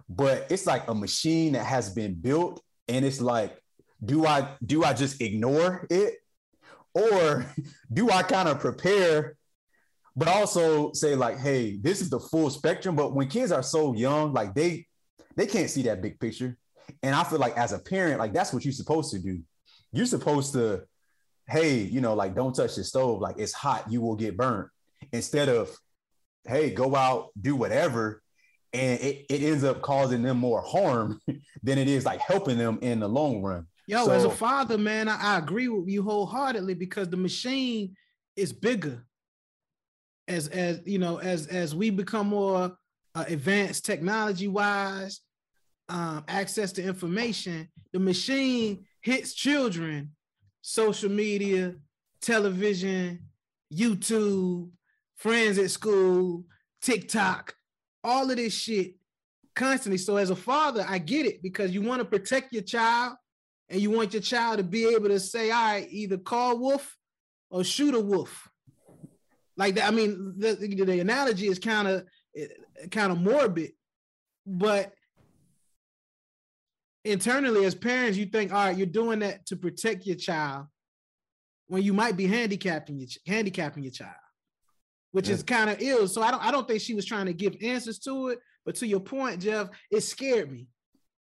[0.08, 2.62] But it's like a machine that has been built.
[2.86, 3.60] And it's like,
[4.04, 6.14] do I do I just ignore it?
[6.94, 7.44] Or
[7.92, 9.36] do I kind of prepare
[10.14, 12.94] but also say like, hey, this is the full spectrum.
[12.94, 14.86] But when kids are so young, like they
[15.36, 16.56] they can't see that big picture.
[17.02, 19.40] And I feel like as a parent, like that's what you're supposed to do.
[19.92, 20.82] You're supposed to,
[21.48, 24.68] hey, you know, like don't touch the stove, like it's hot, you will get burnt.
[25.12, 25.70] Instead of,
[26.44, 28.22] hey, go out, do whatever.
[28.72, 31.20] And it, it ends up causing them more harm
[31.62, 33.66] than it is like helping them in the long run.
[33.86, 37.96] Yo, so, as a father, man, I, I agree with you wholeheartedly because the machine
[38.36, 39.04] is bigger.
[40.28, 42.76] As as you know, as as we become more
[43.14, 45.20] uh, advanced technology wise,
[45.88, 50.12] um, access to information, the machine hits children,
[50.62, 51.74] social media,
[52.20, 53.20] television,
[53.72, 54.70] YouTube,
[55.16, 56.44] friends at school,
[56.80, 57.54] TikTok,
[58.02, 58.94] all of this shit
[59.54, 59.98] constantly.
[59.98, 63.16] So as a father, I get it because you want to protect your child
[63.68, 66.96] and you want your child to be able to say, all right, either call wolf
[67.50, 68.48] or shoot a wolf.
[69.56, 69.86] Like that.
[69.86, 72.06] I mean, the, the analogy is kind of
[72.90, 73.72] kind of morbid,
[74.46, 74.92] but
[77.04, 80.66] internally as parents, you think, all right, you're doing that to protect your child
[81.66, 84.12] when you might be handicapping your handicapping your child,
[85.12, 85.34] which yeah.
[85.34, 86.06] is kind of ill.
[86.06, 88.38] So I don't I don't think she was trying to give answers to it.
[88.64, 90.68] But to your point, Jeff, it scared me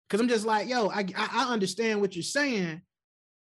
[0.08, 2.80] because I'm just like, yo, I I understand what you're saying,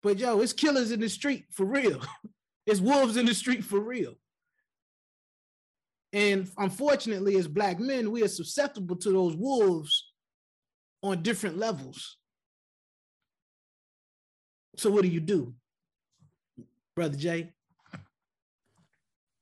[0.02, 2.00] but yo, it's killers in the street for real.
[2.66, 4.14] it's wolves in the street for real.
[6.12, 10.12] And unfortunately, as black men, we are susceptible to those wolves
[11.02, 12.18] on different levels.
[14.76, 15.54] So what do you do,
[16.94, 17.52] brother Jay?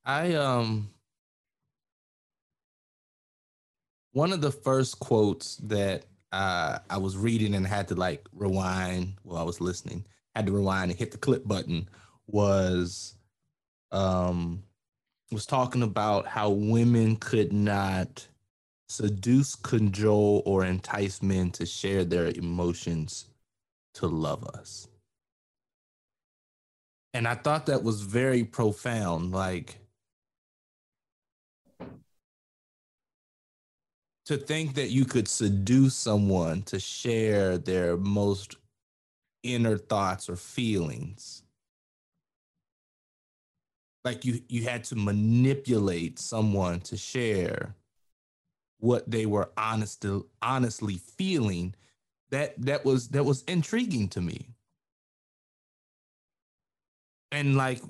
[0.05, 0.91] I um
[4.13, 9.15] one of the first quotes that uh, I was reading and had to like rewind
[9.23, 10.05] while I was listening,
[10.35, 11.89] had to rewind and hit the clip button
[12.27, 13.17] was
[13.93, 14.63] um
[15.33, 18.27] was talking about how women could not
[18.89, 23.27] seduce, cajole, or entice men to share their emotions
[23.95, 24.89] to love us.
[27.15, 29.33] And I thought that was very profound.
[29.33, 29.79] Like,
[34.27, 38.57] to think that you could seduce someone to share their most
[39.43, 41.43] inner thoughts or feelings
[44.05, 47.75] like you you had to manipulate someone to share
[48.79, 50.05] what they were honest
[50.43, 51.75] honestly feeling.
[52.31, 54.49] That that was that was intriguing to me.
[57.33, 57.83] And like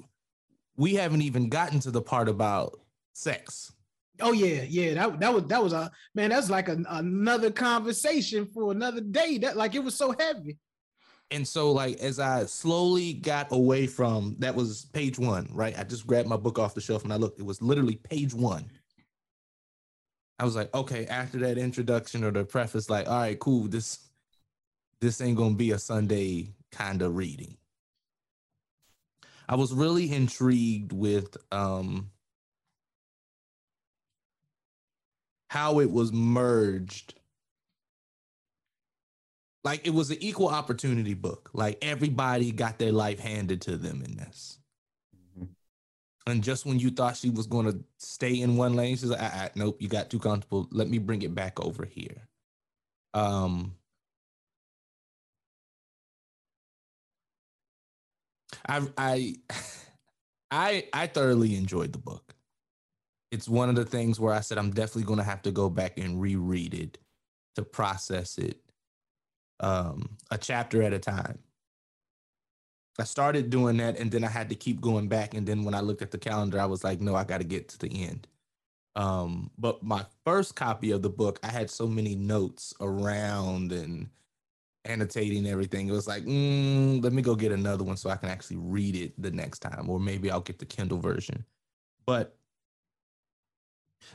[0.77, 2.81] we haven't even gotten to the part about
[3.13, 3.73] sex.
[4.21, 8.47] Oh yeah yeah that, that was that was a man that's like a, another conversation
[8.47, 9.39] for another day.
[9.39, 10.59] That like it was so heavy
[11.31, 15.79] and so like as I slowly got away from that was page one, right?
[15.79, 18.35] I just grabbed my book off the shelf and I looked, it was literally page
[18.35, 18.71] one.
[20.39, 23.99] I was like, okay, after that introduction or the preface, like, all right, cool, this
[25.01, 27.57] this ain't gonna be a Sunday kind of reading.
[29.49, 32.11] I was really intrigued with um
[35.49, 37.20] how it was merged
[39.63, 41.51] like it was an equal opportunity book.
[41.53, 44.59] Like everybody got their life handed to them in this.
[45.15, 45.45] Mm-hmm.
[46.31, 49.21] And just when you thought she was going to stay in one lane, she's like,
[49.23, 50.69] ah, ah, "Nope, you got too comfortable.
[50.71, 52.29] Let me bring it back over here."
[53.13, 53.75] Um,
[58.67, 59.35] I I
[60.51, 62.35] I I thoroughly enjoyed the book.
[63.31, 65.71] It's one of the things where I said I'm definitely going to have to go
[65.71, 66.99] back and reread it
[67.55, 68.61] to process it
[69.61, 71.39] um, a chapter at a time.
[72.99, 75.35] I started doing that and then I had to keep going back.
[75.35, 77.45] And then when I looked at the calendar, I was like, no, I got to
[77.45, 78.27] get to the end.
[78.97, 84.09] Um, but my first copy of the book, I had so many notes around and
[84.85, 85.89] annotating everything.
[85.89, 88.97] It was like, mm, let me go get another one so I can actually read
[88.97, 91.45] it the next time, or maybe I'll get the Kindle version.
[92.05, 92.37] But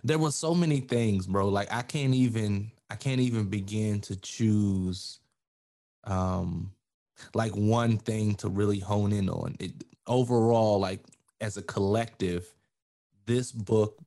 [0.04, 1.48] there were so many things, bro.
[1.48, 5.20] Like I can't even, I can't even begin to choose
[6.06, 6.72] um
[7.34, 9.56] like one thing to really hone in on.
[9.60, 11.02] It overall, like
[11.42, 12.54] as a collective,
[13.26, 13.98] this book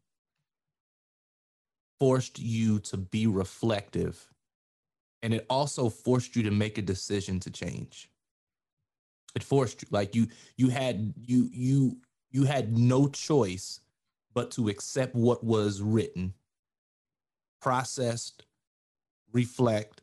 [1.99, 4.29] forced you to be reflective
[5.23, 8.09] and it also forced you to make a decision to change
[9.35, 10.27] it forced you like you
[10.57, 11.97] you had you you
[12.31, 13.81] you had no choice
[14.33, 16.33] but to accept what was written
[17.61, 18.45] processed
[19.33, 20.03] reflect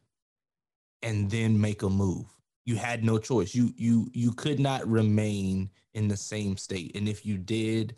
[1.06, 2.26] and then make a move.
[2.66, 3.54] You had no choice.
[3.54, 6.96] You you you could not remain in the same state.
[6.96, 7.96] And if you did,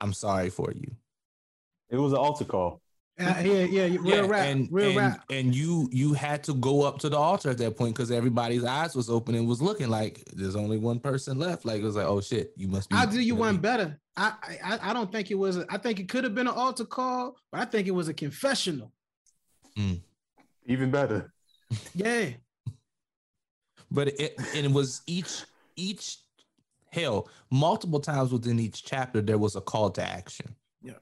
[0.00, 0.90] I'm sorry for you.
[1.88, 2.82] It was an altar call.
[3.20, 5.24] Uh, yeah, yeah, real yeah, rap, and, real and, rap.
[5.28, 8.64] And you you had to go up to the altar at that point because everybody's
[8.64, 11.64] eyes was open and was looking like there's only one person left.
[11.64, 12.96] Like it was like, oh shit, you must be.
[12.96, 13.62] I'll do you one be.
[13.62, 13.98] better.
[14.16, 14.34] I,
[14.64, 15.56] I I don't think it was.
[15.56, 18.08] A, I think it could have been an altar call, but I think it was
[18.08, 18.92] a confessional.
[19.76, 20.00] Mm.
[20.66, 21.32] Even better.
[21.94, 22.30] Yeah.
[23.90, 25.42] But it and it was each
[25.76, 26.18] each
[26.90, 30.54] hell multiple times within each chapter there was a call to action.
[30.82, 30.92] Yeah.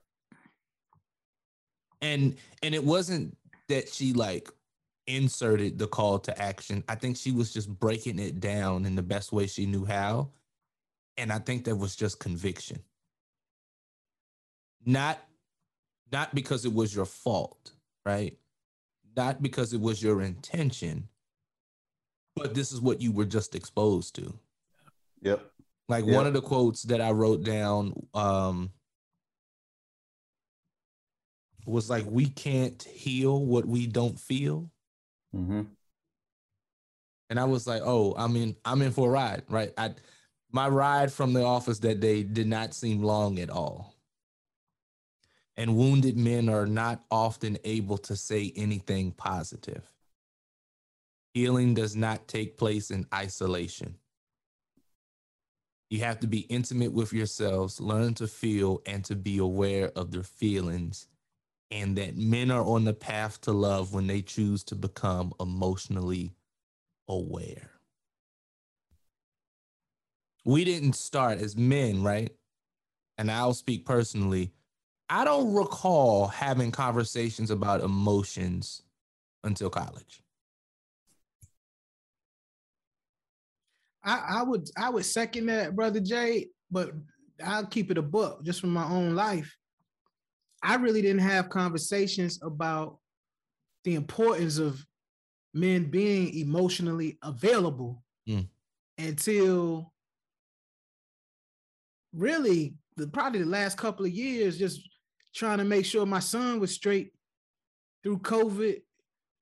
[2.02, 3.36] And and it wasn't
[3.68, 4.50] that she like
[5.06, 6.82] inserted the call to action.
[6.88, 10.30] I think she was just breaking it down in the best way she knew how.
[11.16, 12.82] And I think that was just conviction.
[14.84, 15.18] Not
[16.12, 17.72] not because it was your fault,
[18.04, 18.36] right?
[19.16, 21.08] Not because it was your intention,
[22.36, 24.32] but this is what you were just exposed to.
[25.22, 25.40] Yep.
[25.88, 26.14] Like yep.
[26.14, 28.70] one of the quotes that I wrote down um,
[31.64, 34.70] was like, "We can't heal what we don't feel."
[35.34, 35.62] Mm-hmm.
[37.30, 38.56] And I was like, "Oh, I'm in.
[38.64, 39.72] I'm in for a ride." Right.
[39.78, 39.94] I
[40.52, 43.94] my ride from the office that day did not seem long at all.
[45.56, 49.82] And wounded men are not often able to say anything positive.
[51.36, 53.96] Healing does not take place in isolation.
[55.90, 60.12] You have to be intimate with yourselves, learn to feel and to be aware of
[60.12, 61.08] their feelings,
[61.70, 66.32] and that men are on the path to love when they choose to become emotionally
[67.06, 67.70] aware.
[70.46, 72.34] We didn't start as men, right?
[73.18, 74.52] And I'll speak personally.
[75.10, 78.80] I don't recall having conversations about emotions
[79.44, 80.22] until college.
[84.06, 86.92] I, I would I would second that, brother Jay, but
[87.44, 89.54] I'll keep it a book just from my own life.
[90.62, 92.98] I really didn't have conversations about
[93.84, 94.84] the importance of
[95.52, 98.48] men being emotionally available mm.
[98.96, 99.92] until
[102.14, 104.80] really the probably the last couple of years, just
[105.34, 107.12] trying to make sure my son was straight
[108.02, 108.82] through COVID,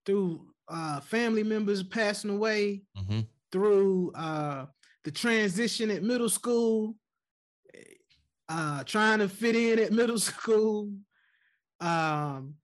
[0.06, 3.20] through uh, family members passing away, mm-hmm
[3.54, 4.66] through uh,
[5.04, 6.96] the transition at middle school,
[8.48, 10.90] uh, trying to fit in at middle school,
[11.80, 12.54] um,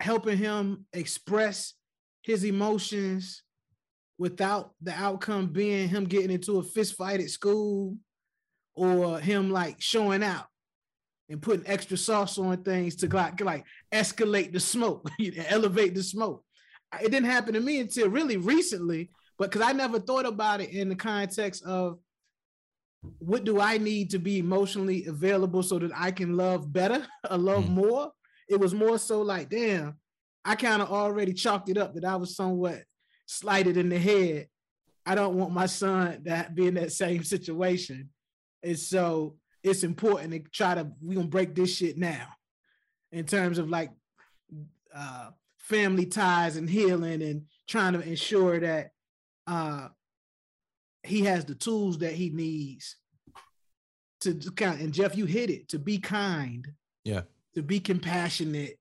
[0.00, 1.74] helping him express
[2.22, 3.42] his emotions
[4.16, 7.94] without the outcome being him getting into a fist fight at school
[8.74, 10.46] or him like showing out
[11.28, 15.06] and putting extra sauce on things to like, like escalate the smoke,
[15.48, 16.42] elevate the smoke.
[16.98, 20.70] It didn't happen to me until really recently but because I never thought about it
[20.70, 21.98] in the context of
[23.18, 27.36] what do I need to be emotionally available so that I can love better or
[27.38, 27.70] love Mm.
[27.70, 28.12] more.
[28.48, 29.96] It was more so like, damn,
[30.44, 32.84] I kind of already chalked it up that I was somewhat
[33.26, 34.48] slighted in the head.
[35.06, 38.10] I don't want my son to be in that same situation.
[38.62, 42.28] And so it's important to try to, we're gonna break this shit now
[43.12, 43.90] in terms of like
[44.94, 48.92] uh family ties and healing and trying to ensure that
[49.46, 49.88] uh
[51.02, 52.96] he has the tools that he needs
[54.20, 56.66] to kind and Jeff, you hit it to be kind,
[57.04, 57.22] Yeah.
[57.54, 58.78] to be compassionate,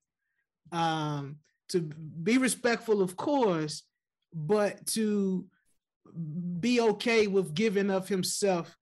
[0.72, 1.38] um,
[1.70, 3.84] to be respectful, of course,
[4.34, 5.46] but to
[6.60, 8.78] be okay with giving of himself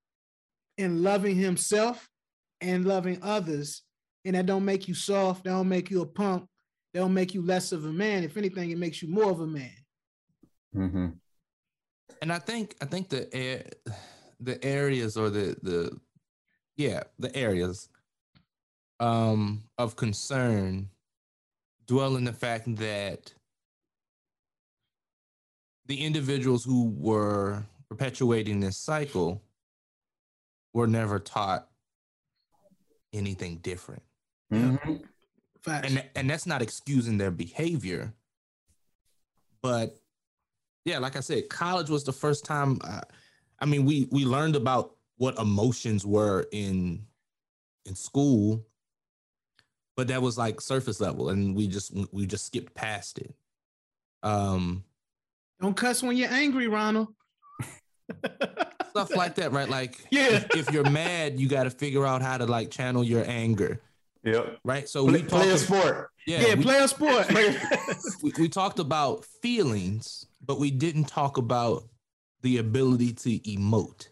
[0.78, 2.10] and loving himself
[2.60, 3.82] and loving others.
[4.24, 6.48] And that don't make you soft, that don't make you a punk,
[6.94, 8.24] that don't make you less of a man.
[8.24, 9.78] If anything, it makes you more of a man.
[10.76, 11.08] Mm-hmm.
[12.22, 13.64] And I think I think the air,
[14.40, 16.00] the areas or the the
[16.78, 17.90] yeah the areas
[19.00, 20.90] um of concern
[21.86, 23.34] dwell in the fact that
[25.86, 29.42] the individuals who were perpetuating this cycle
[30.74, 31.68] were never taught
[33.14, 34.04] anything different
[34.52, 34.96] Mm-hmm.
[35.86, 38.14] And and that's not excusing their behavior
[39.62, 39.96] but
[40.86, 43.02] yeah like i said college was the first time I,
[43.60, 47.04] I mean we we learned about what emotions were in
[47.86, 48.66] in school
[49.96, 53.34] but that was like surface level and we just we just skipped past it
[54.24, 54.84] um
[55.60, 57.10] don't cuss when you're angry, Ronald.
[58.90, 60.28] stuff like that right like Yeah.
[60.32, 63.80] if, if you're mad you got to figure out how to like channel your anger
[64.24, 64.60] Yep.
[64.64, 66.10] right so Play, we play a sport.
[66.28, 67.28] yeah, Yeah, we- play a sport.
[68.24, 71.84] we, we talked about feelings, but we didn't talk about
[72.42, 74.08] the ability to emote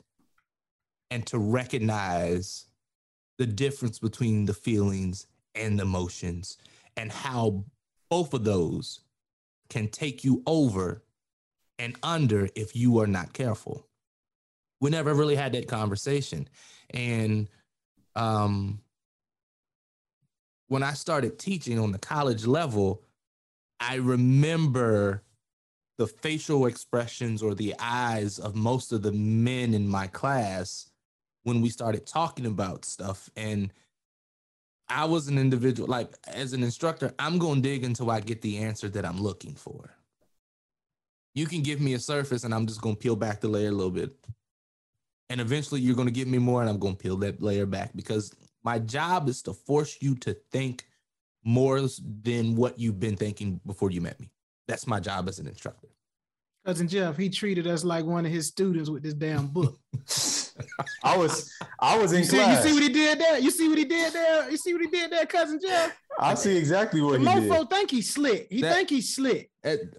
[1.09, 2.65] and to recognize
[3.37, 6.57] the difference between the feelings and emotions
[6.97, 7.63] and how
[8.09, 9.01] both of those
[9.69, 11.03] can take you over
[11.79, 13.87] and under if you are not careful.
[14.81, 16.47] We never really had that conversation.
[16.91, 17.49] And
[18.15, 18.81] um
[20.67, 23.01] when I started teaching on the college level,
[23.79, 25.23] I remember
[25.99, 30.89] the facial expressions or the eyes of most of the men in my class
[31.43, 33.29] when we started talking about stuff.
[33.35, 33.73] And
[34.87, 38.41] I was an individual, like as an instructor, I'm going to dig until I get
[38.41, 39.93] the answer that I'm looking for.
[41.35, 43.67] You can give me a surface and I'm just going to peel back the layer
[43.67, 44.15] a little bit.
[45.29, 47.65] And eventually you're going to give me more and I'm going to peel that layer
[47.65, 48.33] back because
[48.63, 50.85] my job is to force you to think
[51.43, 51.81] more
[52.23, 54.31] than what you've been thinking before you met me.
[54.69, 55.87] That's my job as an instructor.
[56.65, 59.79] Cousin Jeff, he treated us like one of his students with this damn book.
[61.03, 63.39] I was I was in You see, you see what he did there?
[63.39, 64.51] You see what he did there?
[64.51, 65.97] You see what he did there, cousin Jeff?
[66.19, 67.49] I see exactly what The he did.
[67.49, 68.47] mofo think he's slick.
[68.51, 69.49] He That- think he's slick.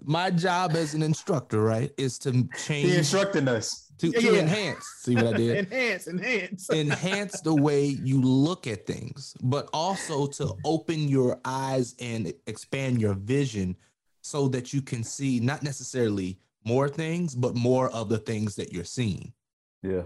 [0.03, 2.49] My job as an instructor, right, is to change.
[2.53, 3.87] He change instructing us.
[3.97, 4.39] to, to Yeah.
[4.41, 4.85] enhance.
[5.01, 5.57] See what I did?
[5.71, 6.69] enhance, enhance.
[6.71, 13.01] enhance the way you look at things, but also to open your eyes and expand
[13.01, 13.75] your vision
[14.21, 18.71] so that you can see not necessarily more things, but more of the things that
[18.71, 19.33] you're seeing.
[19.81, 20.03] Yeah.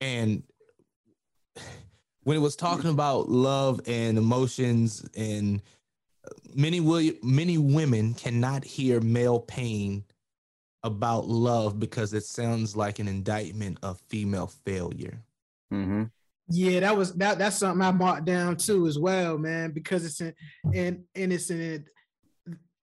[0.00, 0.44] And
[2.22, 5.60] when it was talking about love and emotions, and
[6.54, 10.04] many will, many women cannot hear male pain
[10.84, 15.18] about love because it sounds like an indictment of female failure.
[15.72, 16.04] Mm-hmm.
[16.50, 17.38] Yeah, that was that.
[17.38, 19.72] That's something I marked down too as well, man.
[19.72, 20.34] Because it's an
[20.72, 21.84] and and it's an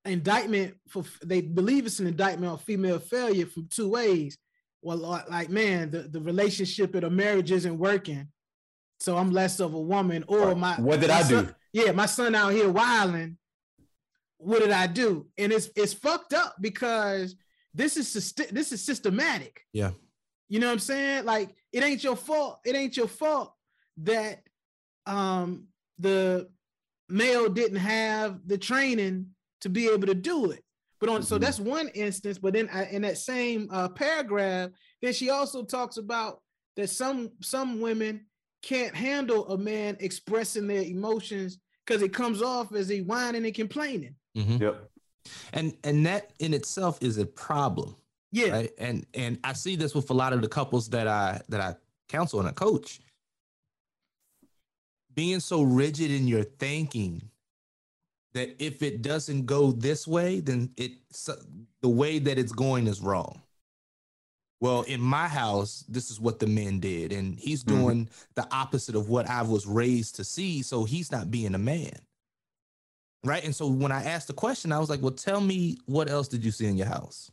[0.06, 4.38] indictment for they believe it's an indictment of female failure from two ways.
[4.82, 8.28] Well, like, man, the, the relationship or the marriage isn't working,
[9.00, 10.24] so I'm less of a woman.
[10.28, 11.50] Or my What did my I do?
[11.74, 13.38] yeah, my son out here wilding.
[14.38, 15.28] What did I do?
[15.38, 17.36] And it's it's fucked up because
[17.74, 19.62] this is this is systematic.
[19.74, 19.92] Yeah.
[20.50, 21.26] You know what I'm saying?
[21.26, 22.60] Like it ain't your fault.
[22.64, 23.54] It ain't your fault
[23.98, 24.44] that
[25.08, 26.50] um the
[27.10, 29.35] male didn't have the training
[29.66, 30.64] to be able to do it.
[31.00, 31.42] But on so Mhm.
[31.42, 32.38] that's one instance.
[32.38, 34.70] But then I, in that same uh, paragraph,
[35.02, 36.42] then she also talks about
[36.76, 38.28] that some some women
[38.62, 43.56] can't handle a man expressing their emotions because it comes off as he whining and
[43.56, 44.16] complaining.
[44.38, 44.62] Mhm.
[44.62, 44.92] Yep.
[45.54, 47.96] And and that in itself is a problem.
[48.32, 51.42] Yeah, right and and i see this with a lot of the couples that i
[51.48, 51.74] that i
[52.10, 53.00] counsel and i coach
[55.14, 57.22] being so rigid in your thinking
[58.36, 60.92] that if it doesn't go this way, then it
[61.82, 63.42] the way that it's going is wrong.
[64.60, 67.80] Well, in my house, this is what the men did, and he's mm-hmm.
[67.80, 68.32] doing mm-hmm.
[68.36, 70.62] the opposite of what I was raised to see.
[70.62, 71.98] So he's not being a man,
[73.24, 73.44] right?
[73.44, 76.28] And so when I asked the question, I was like, "Well, tell me what else
[76.28, 77.32] did you see in your house?"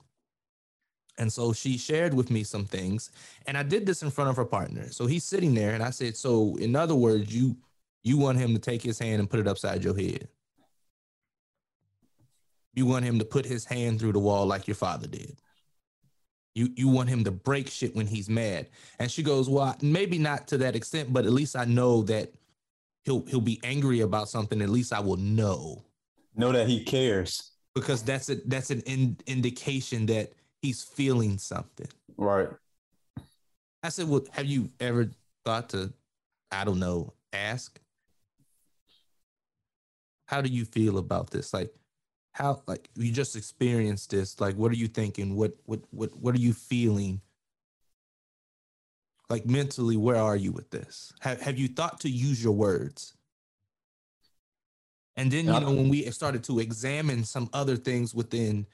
[1.18, 3.10] And so she shared with me some things,
[3.46, 4.88] and I did this in front of her partner.
[4.90, 7.56] So he's sitting there, and I said, "So in other words, you
[8.04, 10.28] you want him to take his hand and put it upside your head?
[12.74, 15.36] You want him to put his hand through the wall like your father did?"
[16.54, 18.68] You you want him to break shit when he's mad.
[18.98, 22.32] And she goes, Well, maybe not to that extent, but at least I know that
[23.04, 24.60] he'll he'll be angry about something.
[24.60, 25.82] At least I will know.
[26.36, 27.52] Know that he cares.
[27.74, 31.88] Because that's a that's an in, indication that he's feeling something.
[32.18, 32.48] Right.
[33.82, 35.10] I said, Well, have you ever
[35.44, 35.92] thought to,
[36.50, 37.80] I don't know, ask?
[40.26, 41.52] How do you feel about this?
[41.52, 41.74] Like,
[42.32, 45.36] how like you just experienced this like what are you thinking?
[45.36, 47.20] What what what what are you feeling?
[49.28, 51.12] Like mentally where are you with this?
[51.20, 53.14] Have, have you thought to use your words?
[55.16, 58.66] And then you know when we started to examine some other things within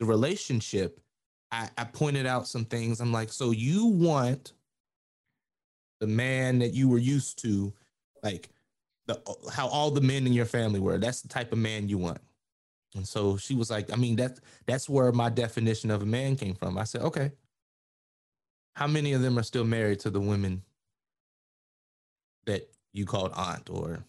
[0.00, 1.00] the relationship
[1.50, 3.00] I, I pointed out some things.
[3.00, 4.52] I'm like so you want
[6.00, 7.72] the man that you were used to
[8.24, 8.48] like
[9.06, 9.20] the
[9.52, 10.98] how all the men in your family were.
[10.98, 12.18] That's the type of man you want
[12.98, 16.36] and so she was like, I mean, that's that's where my definition of a man
[16.36, 16.76] came from.
[16.76, 17.32] I said, okay.
[18.74, 20.62] How many of them are still married to the women
[22.46, 24.04] that you called aunt or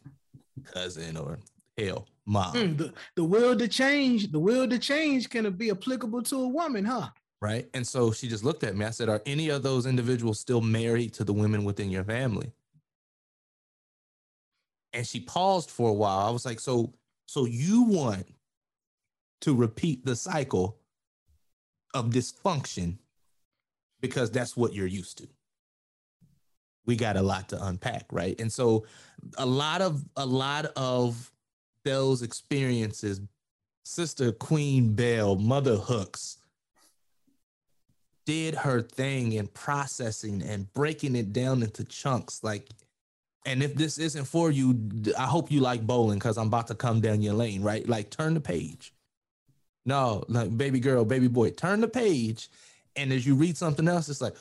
[0.65, 1.39] cousin or
[1.77, 2.53] hell mom?
[2.53, 6.47] Mm, the, the will to change, the will to change can be applicable to a
[6.47, 7.09] woman, huh?
[7.41, 7.67] Right.
[7.73, 8.85] And so she just looked at me.
[8.85, 12.51] I said, Are any of those individuals still married to the women within your family?
[14.93, 16.27] And she paused for a while.
[16.27, 16.93] I was like, So
[17.27, 18.27] so you want
[19.41, 20.77] to repeat the cycle
[21.93, 22.97] of dysfunction
[24.01, 25.27] because that's what you're used to.
[26.85, 28.39] We got a lot to unpack, right?
[28.39, 28.85] And so
[29.37, 31.31] a lot of a lot of
[31.85, 33.21] those experiences,
[33.83, 36.37] Sister Queen Bell, Mother Hooks,
[38.25, 42.43] did her thing in processing and breaking it down into chunks.
[42.43, 42.69] Like,
[43.45, 44.77] and if this isn't for you,
[45.17, 47.87] I hope you like bowling because I'm about to come down your lane, right?
[47.87, 48.93] Like, turn the page.
[49.85, 52.49] No, like baby girl, baby boy, turn the page.
[52.95, 54.35] And as you read something else, it's like,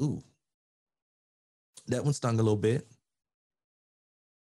[0.00, 0.22] ooh,
[1.88, 2.86] that one stung a little bit.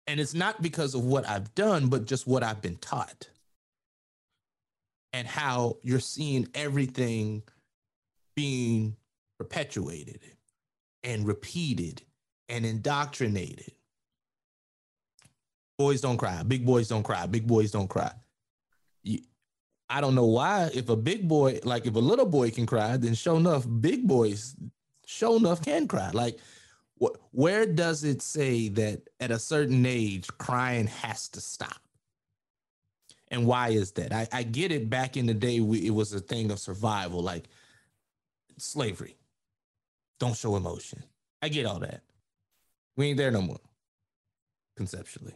[0.07, 3.29] And it's not because of what I've done, but just what I've been taught.
[5.13, 7.43] And how you're seeing everything
[8.35, 8.97] being
[9.39, 10.21] perpetuated
[11.05, 12.03] and repeated
[12.49, 13.73] and indoctrinated.
[15.79, 16.43] Boys don't cry.
[16.43, 17.27] Big boys don't cry.
[17.27, 18.13] Big boys don't cry.
[19.95, 20.71] I don't know why.
[20.75, 24.09] If a big boy, like if a little boy can cry, then show enough, big
[24.09, 24.57] boys,
[25.07, 26.11] show enough can cry.
[26.11, 26.41] Like,
[27.01, 31.81] wh- where does it say that at a certain age, crying has to stop?
[33.29, 34.13] And why is that?
[34.13, 34.91] I, I get it.
[34.91, 37.45] Back in the day, we, it was a thing of survival, like
[38.59, 39.17] slavery.
[40.19, 41.05] Don't show emotion.
[41.41, 42.03] I get all that.
[42.97, 43.61] We ain't there no more,
[44.77, 45.35] conceptually.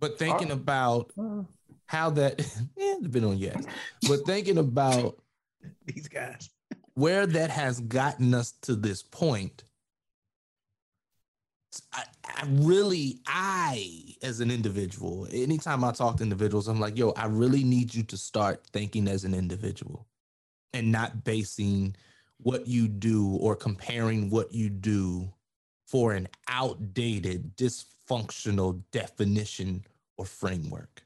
[0.00, 1.42] But thinking about uh,
[1.90, 2.38] how that
[2.76, 3.64] yeah, depending on yes,
[4.08, 5.18] but thinking about
[5.86, 6.48] these guys,
[6.94, 9.64] where that has gotten us to this point.
[11.92, 17.10] I, I, really, I as an individual, anytime I talk to individuals, I'm like, yo,
[17.10, 20.06] I really need you to start thinking as an individual
[20.72, 21.94] and not basing
[22.38, 25.32] what you do or comparing what you do
[25.86, 29.84] for an outdated, dysfunctional definition
[30.16, 31.04] or framework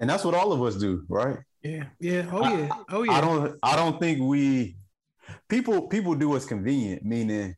[0.00, 1.38] and that's what all of us do, right?
[1.62, 3.12] Yeah, yeah, oh yeah, oh yeah.
[3.12, 4.76] I don't, I don't think we
[5.48, 7.56] people people do what's convenient, meaning,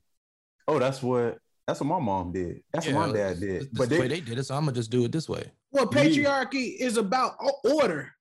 [0.67, 2.63] oh, that's what that's what my mom did.
[2.73, 3.63] That's yeah, what my dad did.
[3.63, 5.29] This but the they, way they did it, so I'm gonna just do it this
[5.29, 5.51] way.
[5.71, 6.87] Well, patriarchy yeah.
[6.87, 7.35] is about
[7.65, 8.13] order.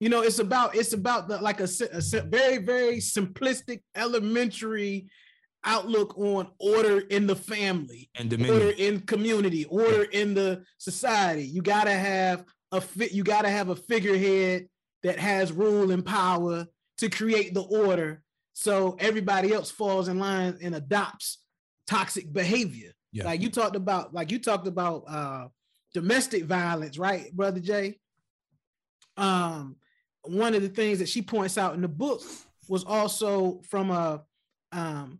[0.00, 5.08] You know, it's about it's about the like a, a very very simplistic elementary
[5.64, 8.54] outlook on order in the family and dominion.
[8.54, 11.44] order in community, order in the society.
[11.44, 13.12] You got to have a fit.
[13.12, 14.68] You got to have a figurehead
[15.02, 16.66] that has rule and power
[16.98, 21.38] to create the order, so everybody else falls in line and adopts
[21.86, 22.92] toxic behavior.
[23.12, 23.24] Yeah.
[23.24, 25.48] Like you talked about, like you talked about uh,
[25.94, 27.98] domestic violence, right, brother Jay?
[29.16, 29.76] Um,
[30.22, 32.22] one of the things that she points out in the book
[32.68, 34.22] was also from a
[34.72, 35.18] um,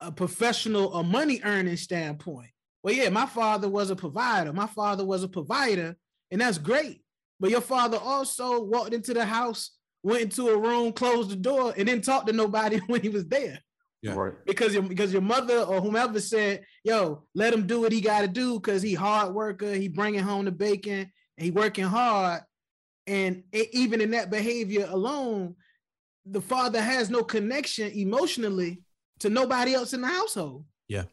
[0.00, 2.50] a professional, a money earning standpoint.
[2.82, 4.52] well, yeah, my father was a provider.
[4.52, 5.96] My father was a provider,
[6.30, 7.02] and that's great.
[7.40, 9.70] But your father also walked into the house,
[10.02, 13.26] went into a room, closed the door, and didn't talk to nobody when he was
[13.26, 13.58] there.
[14.02, 14.14] Yeah.
[14.14, 14.34] Right.
[14.46, 18.20] Because your because your mother or whomever said, "Yo, let him do what he got
[18.20, 19.72] to do because he hard worker.
[19.74, 22.42] He bringing home the bacon and he working hard."
[23.08, 25.56] And e- even in that behavior alone,
[26.26, 28.82] the father has no connection emotionally
[29.20, 30.64] to nobody else in the household.
[30.86, 31.04] Yeah.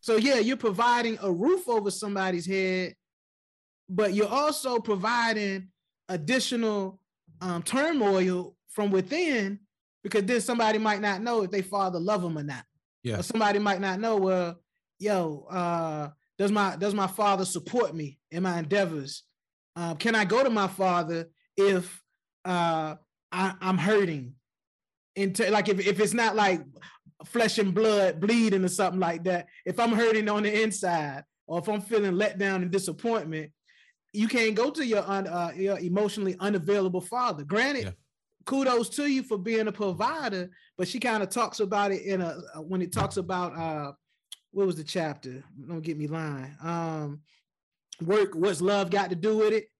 [0.00, 2.94] So yeah, you're providing a roof over somebody's head,
[3.88, 5.68] but you're also providing
[6.08, 7.00] additional
[7.40, 9.58] um, turmoil from within
[10.02, 12.64] because then somebody might not know if they father love them or not.
[13.02, 13.18] Yeah.
[13.18, 14.60] Or somebody might not know, well,
[14.98, 16.08] yo, uh,
[16.38, 19.22] does my does my father support me in my endeavors?
[19.74, 22.02] Um, can I go to my father if
[22.44, 22.96] uh,
[23.32, 24.34] I, I'm hurting?
[25.14, 26.60] Into like if, if it's not like
[27.24, 31.58] flesh and blood bleeding or something like that, if I'm hurting on the inside or
[31.58, 33.50] if I'm feeling let down and disappointment,
[34.12, 37.44] you can't go to your un, uh, your emotionally unavailable father.
[37.44, 37.90] Granted, Yeah.
[38.46, 42.20] kudos to you for being a provider, but she kind of talks about it in
[42.20, 43.92] a uh, when it talks about uh
[44.52, 45.44] what was the chapter?
[45.68, 46.54] Don't get me lying.
[46.62, 47.20] Um
[48.02, 49.70] work, what's love got to do with it?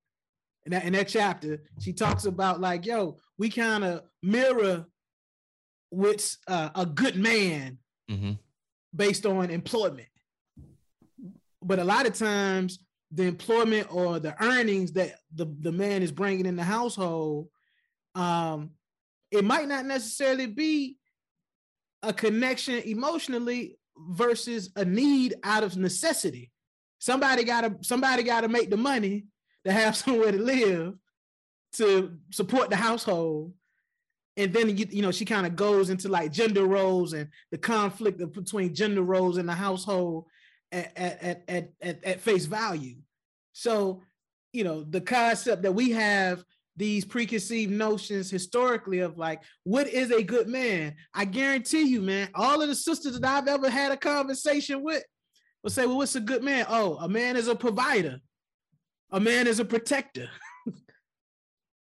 [0.66, 4.86] In that in that chapter, she talks about like, yo, we kind of mirror
[5.90, 8.32] what's uh, a good man hmm
[8.94, 10.08] based on employment.
[11.62, 12.78] But a lot of times,
[13.12, 17.48] the employment or the earnings that the, the man is bringing in the household,
[18.14, 18.70] um,
[19.30, 20.96] it might not necessarily be
[22.02, 23.78] a connection emotionally
[24.10, 26.50] versus a need out of necessity.
[26.98, 29.26] Somebody gotta somebody gotta make the money
[29.64, 30.94] to have somewhere to live
[31.74, 33.52] to support the household
[34.36, 37.58] and then you, you know she kind of goes into like gender roles and the
[37.58, 40.26] conflict between gender roles in the household
[40.72, 42.96] at, at, at, at, at face value.
[43.52, 44.02] So
[44.52, 46.44] you know the concept that we have
[46.76, 50.94] these preconceived notions historically of like what is a good man?
[51.14, 55.02] I guarantee you man all of the sisters that i've ever had a conversation with
[55.62, 56.66] will say well what's a good man?
[56.68, 58.18] Oh a man is a provider.
[59.10, 60.28] A man is a protector.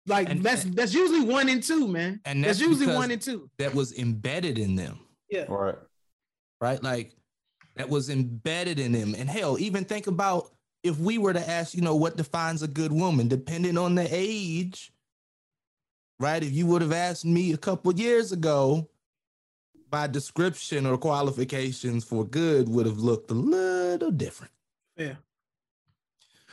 [0.06, 2.20] Like And- that's that's usually one and two man.
[2.24, 3.50] And that's, that's usually one and two.
[3.58, 4.98] That was embedded in them,
[5.30, 5.44] yeah.
[5.48, 5.76] Right.
[6.60, 6.82] right?
[6.82, 7.12] Like
[7.80, 9.14] that was embedded in them.
[9.16, 10.50] And hell, even think about
[10.82, 14.06] if we were to ask, you know, what defines a good woman, depending on the
[14.10, 14.92] age,
[16.18, 16.42] right?
[16.42, 18.86] If you would have asked me a couple years ago,
[19.90, 24.52] my description or qualifications for good would have looked a little different.
[24.98, 25.14] yeah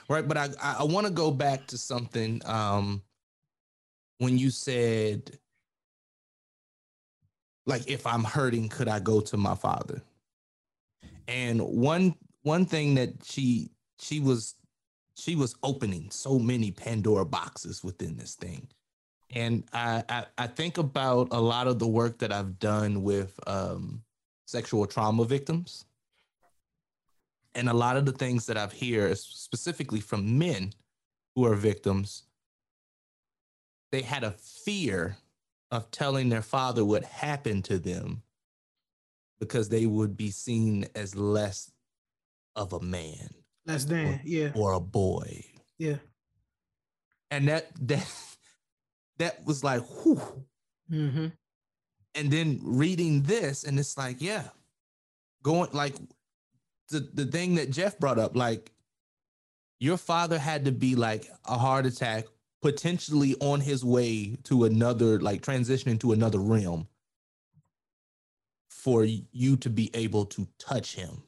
[0.09, 3.03] right but i i, I want to go back to something um
[4.19, 5.37] when you said
[7.67, 10.01] like if i'm hurting could i go to my father
[11.27, 13.69] and one one thing that she
[13.99, 14.55] she was
[15.15, 18.67] she was opening so many pandora boxes within this thing.
[19.31, 23.37] And I, I i think about a lot of the work that i've done with
[23.47, 24.03] um
[24.47, 25.85] sexual trauma victims.
[27.53, 30.73] And a lot of the things that I've hear specifically from men
[31.35, 32.23] who are victims,
[33.91, 35.17] they had a fear
[35.71, 38.21] of telling their father what happened to them
[39.39, 41.71] because they would be seen as less
[42.55, 43.29] of a man
[43.65, 44.19] that's Dan.
[44.23, 45.43] yeah or a boy.
[45.77, 45.97] yeah
[47.29, 48.07] And that that
[49.19, 50.21] that was like, whew.
[50.91, 51.27] mm-hmm.
[52.15, 54.43] and then reading this and it's like yeah
[55.43, 55.95] going like
[56.89, 58.71] the, the thing that jeff brought up like
[59.79, 62.25] your father had to be like a heart attack
[62.61, 66.87] potentially on his way to another like transitioning to another realm
[68.77, 71.23] for you to be able to touch him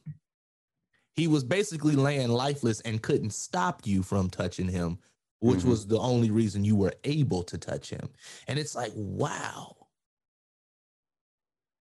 [1.14, 4.98] he was basically laying lifeless and couldn't stop you from touching him
[5.40, 5.64] which Mhm.
[5.70, 8.08] was the only reason you were able to touch him
[8.46, 9.76] and it's like wow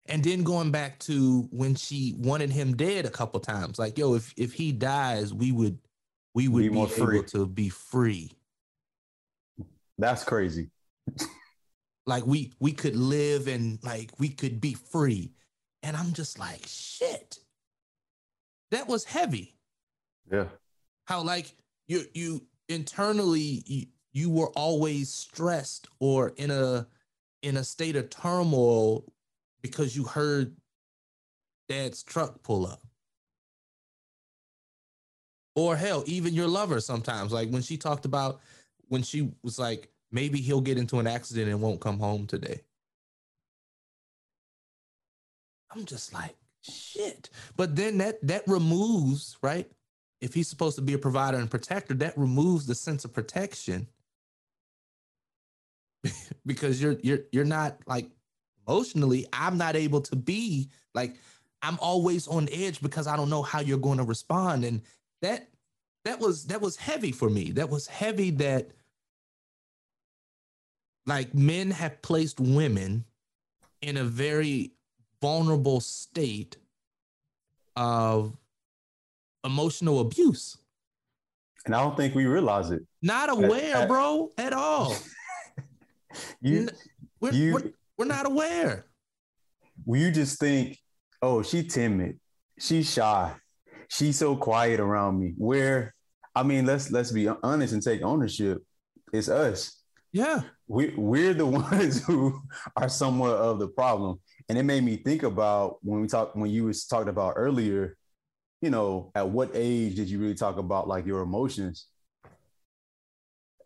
[0.05, 4.15] and then going back to when she wanted him dead a couple times like yo
[4.15, 5.77] if if he dies we would
[6.33, 7.17] we would Be be, more free.
[7.19, 8.31] able to be free
[9.97, 10.69] That's crazy.
[12.05, 15.33] like we we could live and like we could be free
[15.83, 17.39] and i'm just like shit.
[18.71, 19.55] That was heavy.
[20.31, 20.45] Yeah.
[21.05, 21.55] how like
[21.87, 26.85] you you internally you, you were always stressed or in a
[27.41, 29.05] in a state of turmoil
[29.61, 30.55] because you heard
[31.67, 32.83] dad's truck pull up.
[35.55, 37.31] Or hell even your lover sometimes.
[37.31, 38.39] Like when she talked about
[38.87, 42.61] when she was like maybe he'll get into an accident and won't come home today
[45.71, 47.29] i'm just like shit.
[47.55, 49.69] But then that that removes, right?
[50.21, 53.87] If he's supposed to be a provider and protector, that removes the sense of protection
[56.45, 58.09] because you're you're you're not like
[58.67, 61.15] emotionally, I'm not able to be like
[61.61, 64.65] I'm always on edge because I don't know how you're going to respond.
[64.65, 64.81] And
[65.21, 65.47] that
[66.05, 67.51] that was that was heavy for me.
[67.51, 68.71] That was heavy that
[71.05, 73.05] like men have placed women
[73.81, 74.73] in a very
[75.21, 76.57] vulnerable state
[77.75, 78.35] of
[79.43, 80.57] emotional abuse.
[81.65, 82.81] And I don't think we realize it.
[83.01, 84.95] Not aware, bro, at all.
[86.41, 86.69] you,
[87.19, 88.85] we're, you, we're, we're not aware.
[89.85, 90.77] Well, you just think,
[91.21, 92.19] oh, she timid,
[92.57, 93.33] she's shy,
[93.87, 95.33] she's so quiet around me.
[95.37, 95.93] Where,
[96.35, 98.63] I mean, let's let's be honest and take ownership.
[99.11, 99.81] It's us.
[100.11, 100.41] Yeah.
[100.67, 102.41] We we're the ones who
[102.75, 104.19] are somewhat of the problem.
[104.49, 107.95] And it made me think about when we talked when you was talking about earlier,
[108.61, 111.85] you know, at what age did you really talk about like your emotions?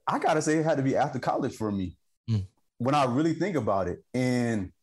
[0.05, 1.95] I gotta say it had to be after college for me.
[2.29, 2.45] Mm.
[2.79, 4.03] When I really think about it.
[4.13, 4.73] And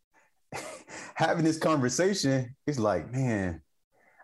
[1.15, 3.61] having this conversation, it's like, man,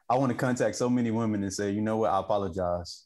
[0.08, 3.04] I want to contact so many women and say, you know what, I apologize.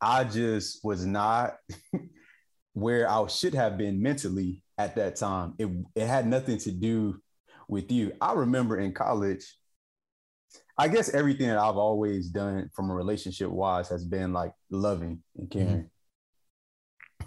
[0.00, 1.56] I just was not
[2.72, 5.54] where I should have been mentally at that time.
[5.58, 7.20] It, it had nothing to do
[7.68, 8.12] with you.
[8.20, 9.56] I remember in college,
[10.78, 15.22] I guess everything that I've always done from a relationship wise has been like loving
[15.36, 15.68] and caring.
[15.68, 17.26] Mm-hmm.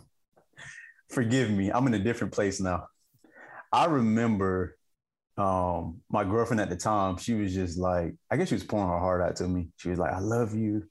[1.09, 2.85] Forgive me, I'm in a different place now.
[3.71, 4.77] I remember
[5.37, 8.89] um, my girlfriend at the time, she was just like, I guess she was pouring
[8.89, 9.69] her heart out to me.
[9.77, 10.83] She was like, I love you.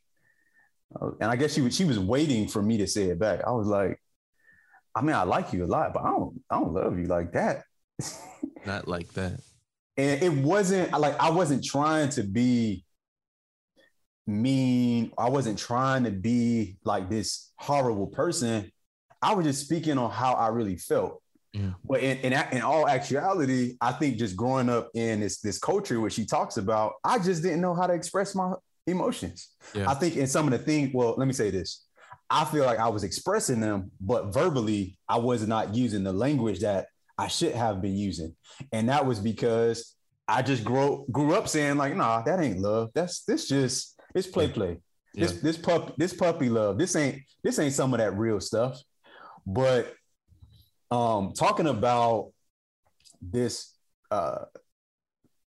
[1.01, 3.41] Uh, and I guess she was she was waiting for me to say it back.
[3.47, 4.01] I was like,
[4.99, 7.33] I mean, I like you a lot, but I don't I don't love you like
[7.33, 7.63] that.
[8.67, 9.41] Not like that.
[9.97, 12.85] And it wasn't like I wasn't trying to be
[14.27, 15.13] mean.
[15.17, 18.73] I wasn't trying to be like this horrible person.
[19.23, 21.23] I was just speaking on how I really felt.
[21.53, 21.71] Yeah.
[21.85, 26.01] But in, in, in all actuality, I think just growing up in this this culture
[26.01, 28.53] where she talks about, I just didn't know how to express my
[28.89, 29.51] emotions.
[29.75, 29.89] Yeah.
[29.89, 31.85] I think in some of the things, well, let me say this.
[32.31, 36.61] I feel like I was expressing them, but verbally, I was not using the language
[36.61, 38.35] that I should have been using.
[38.73, 39.95] And that was because
[40.27, 42.91] I just grew grew up saying like, nah, that ain't love.
[42.95, 44.79] That's this just it's play play.
[45.15, 45.27] Yeah.
[45.27, 46.79] This this pup this puppy love.
[46.79, 48.81] This ain't this ain't some of that real stuff.
[49.47, 49.95] But
[50.91, 52.33] um talking about
[53.23, 53.75] this
[54.11, 54.45] uh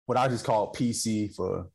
[0.05, 1.69] what I just call PC for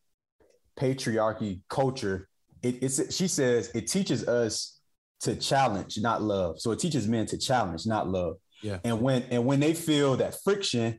[0.79, 2.29] patriarchy culture.
[2.63, 4.78] It, it's she says it teaches us
[5.21, 6.61] to challenge, not love.
[6.61, 8.37] So it teaches men to challenge, not love.
[8.63, 8.79] Yeah.
[8.85, 10.99] And when and when they feel that friction,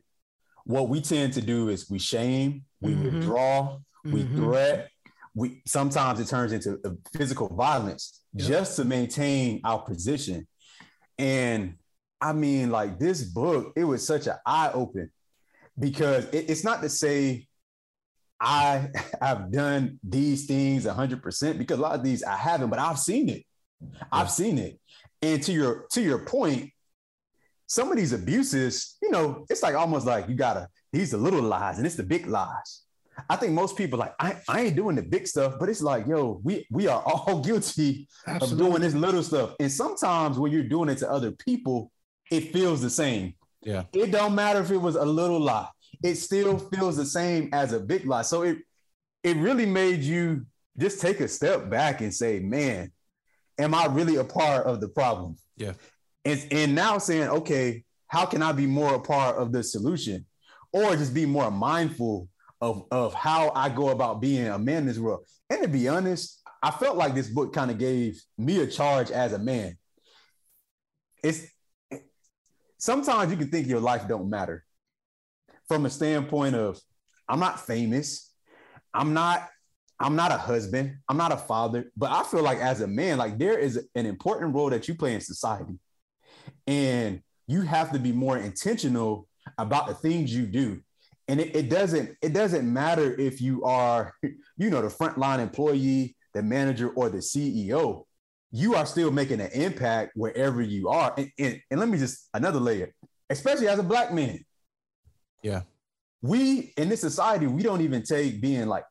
[0.64, 3.04] what we tend to do is we shame, we mm-hmm.
[3.04, 4.36] withdraw, we mm-hmm.
[4.36, 4.88] threat.
[5.34, 6.78] We sometimes it turns into
[7.16, 8.48] physical violence yep.
[8.48, 10.46] just to maintain our position.
[11.18, 11.74] And
[12.20, 15.10] I mean, like this book, it was such an eye open
[15.78, 17.46] because it, it's not to say
[18.40, 18.88] I
[19.20, 23.28] have done these things 100% because a lot of these I haven't, but I've seen
[23.28, 23.44] it.
[24.12, 24.78] I've seen it.
[25.22, 26.70] And to your to your point,
[27.66, 31.42] some of these abuses, you know, it's like almost like you gotta these are little
[31.42, 32.82] lies and it's the big lies.
[33.28, 36.06] I think most people like I, I ain't doing the big stuff, but it's like,
[36.06, 38.66] yo, we we are all guilty Absolutely.
[38.66, 39.54] of doing this little stuff.
[39.60, 41.92] And sometimes when you're doing it to other people,
[42.30, 43.34] it feels the same.
[43.62, 43.84] Yeah.
[43.92, 45.68] It don't matter if it was a little lie.
[46.02, 48.22] It still feels the same as a big lie.
[48.22, 48.58] So it
[49.22, 50.46] it really made you
[50.78, 52.90] just take a step back and say, man,
[53.60, 55.36] am I really a part of the problem?
[55.56, 55.72] Yeah.
[56.24, 60.26] And, and now saying, okay, how can I be more a part of the solution?
[60.72, 62.28] Or just be more mindful
[62.60, 65.26] of, of how I go about being a man in this world.
[65.48, 69.10] And to be honest, I felt like this book kind of gave me a charge
[69.10, 69.76] as a man.
[71.22, 71.46] It's
[72.78, 74.64] sometimes you can think your life don't matter
[75.68, 76.80] from a standpoint of
[77.28, 78.32] I'm not famous,
[78.92, 79.48] I'm not
[80.00, 83.18] I'm not a husband, I'm not a father, but I feel like as a man,
[83.18, 85.78] like there is an important role that you play in society.
[86.66, 89.28] And you have to be more intentional
[89.58, 90.80] about the things you do.
[91.28, 96.16] And it, it doesn't it doesn't matter if you are, you know, the frontline employee,
[96.34, 98.04] the manager, or the CEO
[98.52, 101.14] you are still making an impact wherever you are.
[101.16, 102.92] And, and, and let me just another layer,
[103.28, 104.44] especially as a black man.
[105.42, 105.62] Yeah.
[106.22, 108.84] We in this society, we don't even take being like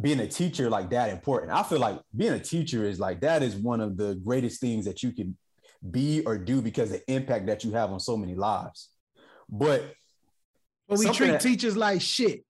[0.00, 1.52] being a teacher like that important.
[1.52, 4.84] I feel like being a teacher is like that is one of the greatest things
[4.86, 5.36] that you can
[5.90, 8.90] be or do because the impact that you have on so many lives.
[9.48, 9.94] But
[10.88, 12.44] but we treat that, teachers like shit.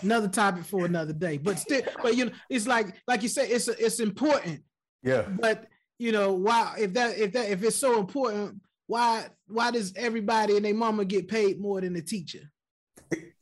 [0.00, 1.36] another topic for another day.
[1.36, 4.62] But still, but you know, it's like like you said, it's it's important.
[5.02, 5.22] Yeah.
[5.28, 5.66] But
[5.98, 10.56] you know, why if that if that if it's so important, why why does everybody
[10.56, 12.50] and their mama get paid more than the teacher?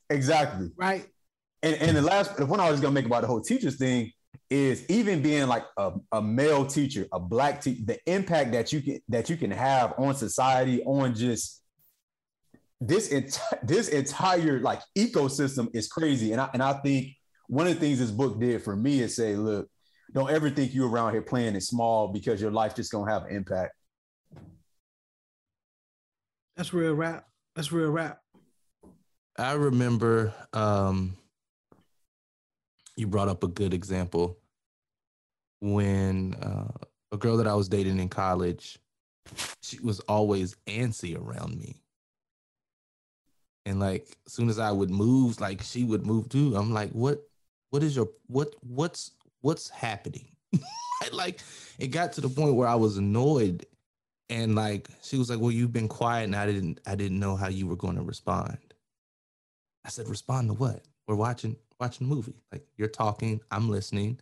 [0.09, 0.69] Exactly.
[0.75, 1.07] Right.
[1.65, 4.11] And and the last the point I was gonna make about the whole teachers thing
[4.51, 8.81] is even being like a, a male teacher, a black teacher, the impact that you
[8.81, 11.63] can that you can have on society, on just
[12.79, 16.33] this entire this entire like ecosystem is crazy.
[16.33, 17.07] And I and I think
[17.47, 19.67] one of the things this book did for me is say, look,
[20.13, 23.23] don't ever think you're around here playing it small because your life just gonna have
[23.23, 23.73] an impact.
[26.55, 27.25] That's real rap.
[27.55, 28.19] That's real rap.
[29.35, 31.17] I remember um,
[32.95, 34.37] you brought up a good example
[35.59, 36.71] when uh,
[37.11, 38.77] a girl that I was dating in college,
[39.61, 41.81] she was always antsy around me.
[43.65, 46.55] And like as soon as I would move, like she would move too.
[46.55, 47.27] I'm like, what
[47.71, 50.27] what is your what what's what's happening?
[51.11, 51.41] like
[51.79, 53.65] it got to the point where I was annoyed
[54.29, 57.35] and like she was like, Well, you've been quiet and I didn't I didn't know
[57.35, 58.59] how you were going to respond.
[59.83, 60.81] I said, respond to what?
[61.07, 62.35] We're watching watching a movie.
[62.51, 64.19] Like you're talking, I'm listening.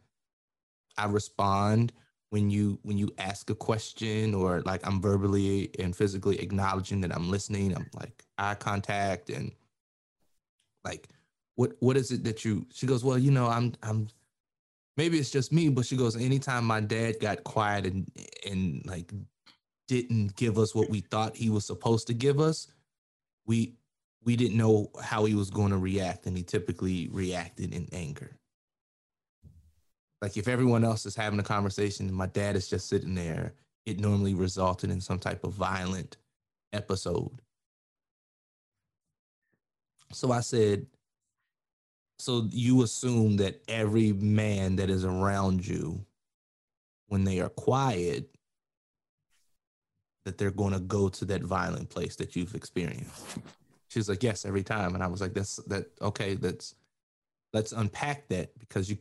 [0.98, 1.94] I respond
[2.30, 7.16] when you when you ask a question or like I'm verbally and physically acknowledging that
[7.16, 7.76] I'm listening.
[7.76, 9.52] I'm like eye contact and
[10.84, 11.10] like
[11.56, 14.08] what what is it that you she goes, Well, you know, I'm I'm
[14.98, 18.10] maybe it's just me, but she goes, anytime my dad got quiet and
[18.50, 19.12] and like
[19.88, 22.68] didn't give us what we thought he was supposed to give us,
[23.46, 23.76] we
[24.24, 28.38] we didn't know how he was going to react, and he typically reacted in anger.
[30.22, 33.54] Like if everyone else is having a conversation and my dad is just sitting there,
[33.86, 36.16] it normally resulted in some type of violent
[36.72, 37.42] episode.
[40.14, 40.86] So I said,
[42.20, 46.06] so you assume that every man that is around you,
[47.08, 48.30] when they are quiet,
[50.24, 53.40] that they're going to go to that violent place that you've experienced.
[53.94, 54.96] She's like, yes, every time.
[54.96, 56.76] And I was like, that's that okay, that's
[57.54, 58.98] let's unpack that because you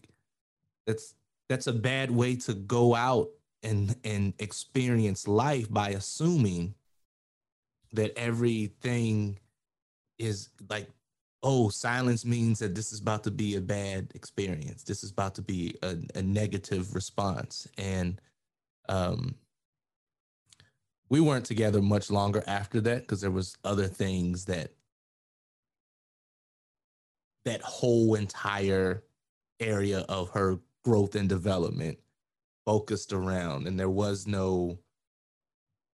[0.87, 1.15] that's
[1.49, 3.31] that's a bad way to go out
[3.63, 6.75] and and experience life by assuming
[7.93, 9.39] that everything
[10.19, 10.89] is like
[11.43, 15.35] oh silence means that this is about to be a bad experience this is about
[15.35, 18.21] to be a, a negative response and
[18.89, 19.35] um
[21.09, 24.71] we weren't together much longer after that because there was other things that
[27.45, 29.03] that whole entire
[29.61, 31.99] area of her growth and development
[32.65, 33.67] focused around.
[33.67, 34.79] And there was no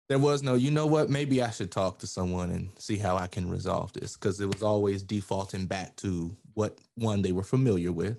[0.10, 1.10] there was no you know what?
[1.10, 4.48] Maybe i should talk to someone and see how i can resolve this because it
[4.52, 8.18] was always defaulting back to what one they were familiar with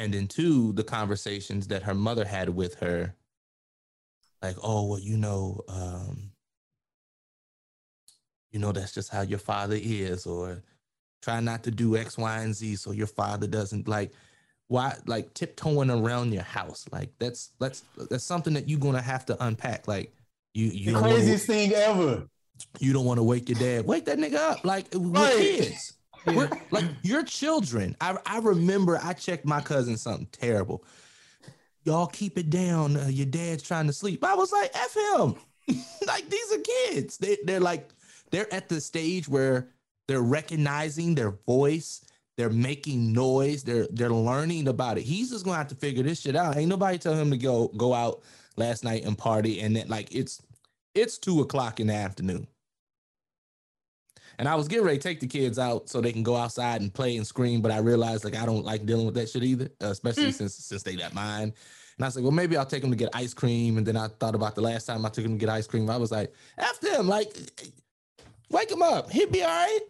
[0.00, 3.14] and then two the conversations that her mother had with her
[4.40, 6.32] like oh well you know um
[8.50, 10.62] you know that's just how your father is or
[11.22, 14.12] try not to do x y and z so your father doesn't like
[14.70, 16.86] why like tiptoeing around your house.
[16.92, 19.88] Like that's that's that's something that you're gonna have to unpack.
[19.88, 20.14] Like
[20.54, 22.28] you you the craziest wanna, thing ever.
[22.78, 23.84] You don't want to wake your dad.
[23.84, 25.94] Wake that nigga up like we're kids.
[26.24, 26.36] Yeah.
[26.36, 27.96] we're, like your children.
[28.00, 30.84] I, I remember i checked my cousin something terrible.
[31.82, 32.96] Y'all keep it down.
[32.96, 34.22] Uh, your dad's trying to sleep.
[34.22, 35.34] I was like f him.
[36.06, 37.18] Like these are kids.
[37.18, 37.90] They, they're like
[38.30, 39.68] they're at the stage where
[40.10, 42.02] they're recognizing their voice
[42.40, 43.62] they're making noise.
[43.62, 45.02] They're they're learning about it.
[45.02, 46.56] He's just gonna have to figure this shit out.
[46.56, 48.22] Ain't nobody tell him to go go out
[48.56, 50.40] last night and party and then like it's
[50.94, 52.46] it's two o'clock in the afternoon.
[54.38, 56.80] And I was getting ready to take the kids out so they can go outside
[56.80, 59.42] and play and scream, but I realized like I don't like dealing with that shit
[59.42, 60.32] either, especially mm.
[60.32, 61.52] since since they got mine.
[61.98, 63.76] And I was like, well, maybe I'll take them to get ice cream.
[63.76, 65.90] And then I thought about the last time I took them to get ice cream.
[65.90, 67.36] I was like, F them, like,
[68.48, 69.10] wake him up.
[69.10, 69.80] He'd be all right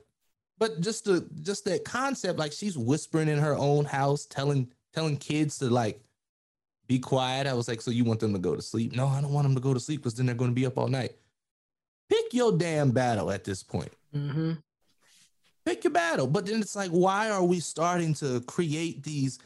[0.61, 5.16] but just the just that concept, like she's whispering in her own house, telling telling
[5.16, 6.00] kids to like
[6.86, 7.46] be quiet.
[7.46, 8.94] I was like, so you want them to go to sleep?
[8.94, 10.66] No, I don't want them to go to sleep because then they're going to be
[10.66, 11.12] up all night.
[12.08, 13.92] Pick your damn battle at this point.
[14.14, 14.52] Mm-hmm.
[15.64, 16.26] Pick your battle.
[16.26, 19.38] But then it's like, why are we starting to create these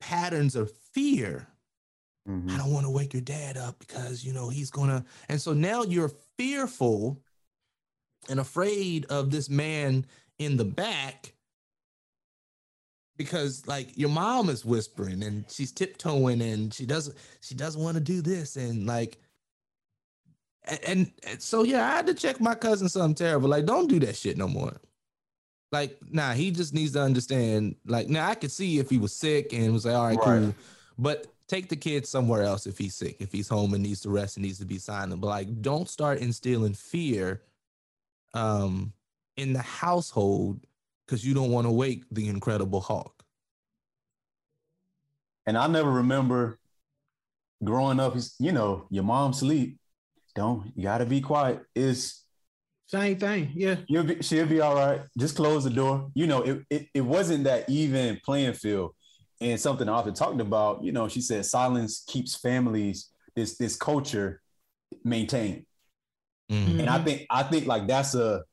[0.00, 1.46] patterns of fear?
[2.28, 2.50] Mm-hmm.
[2.50, 5.04] I don't want to wake your dad up because you know he's gonna.
[5.30, 7.20] And so now you're fearful
[8.28, 10.04] and afraid of this man
[10.38, 11.32] in the back
[13.16, 17.94] because like your mom is whispering and she's tiptoeing and she doesn't she doesn't want
[17.96, 19.18] to do this and like
[20.86, 24.00] and, and, so yeah i had to check my cousin something terrible like don't do
[24.00, 24.72] that shit no more
[25.72, 27.76] Like, nah, he just needs to understand.
[27.86, 30.42] Like, now I could see if he was sick and was like, all right, Right.
[30.42, 30.54] cool.
[30.98, 34.10] But take the kid somewhere else if he's sick, if he's home and needs to
[34.10, 35.22] rest and needs to be silent.
[35.22, 37.40] But like, don't start instilling fear
[38.34, 38.92] um
[39.36, 40.60] in the household
[41.06, 43.22] because you don't want to wake the incredible Hulk.
[45.46, 46.58] And I never remember
[47.64, 49.78] growing up, you know, your mom sleep.
[50.34, 51.62] Don't you gotta be quiet.
[51.74, 52.22] Is
[52.86, 53.52] Same thing.
[53.54, 53.76] Yeah.
[53.86, 55.02] you'll be she'll be all right.
[55.18, 56.10] Just close the door.
[56.14, 58.94] You know, it, it it wasn't that even playing field.
[59.40, 63.76] And something I often talked about, you know, she said silence keeps families, this this
[63.76, 64.40] culture
[65.04, 65.66] maintained.
[66.50, 66.80] Mm.
[66.80, 68.44] And I think I think like that's a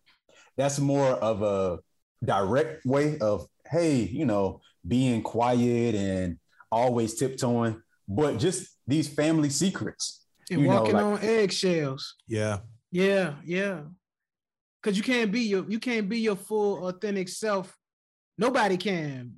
[0.60, 1.80] that's more of a
[2.24, 6.38] direct way of hey, you know, being quiet and
[6.70, 10.26] always tiptoeing, but just these family secrets.
[10.52, 12.16] And You know, walking like- on eggshells.
[12.28, 12.60] Yeah.
[12.92, 13.84] Yeah, yeah.
[14.84, 17.74] Cause you can't be your you can't be your full authentic self.
[18.38, 19.36] Nobody can.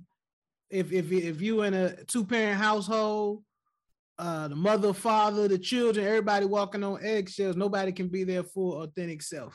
[0.70, 3.44] If if if you in a two parent household,
[4.18, 7.56] uh, the mother, father, the children, everybody walking on eggshells.
[7.56, 9.54] Nobody can be their full authentic self.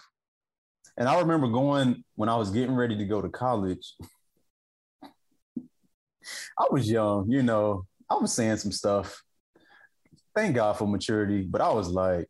[0.97, 3.95] And I remember going when I was getting ready to go to college.
[6.59, 9.23] I was young, you know, I was saying some stuff.
[10.35, 12.27] Thank God for maturity, but I was like,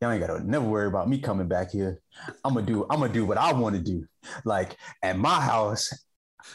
[0.00, 1.98] y'all ain't gotta never worry about me coming back here.
[2.44, 4.04] I'm gonna do, I'm gonna do what I want to do.
[4.44, 5.92] Like at my house,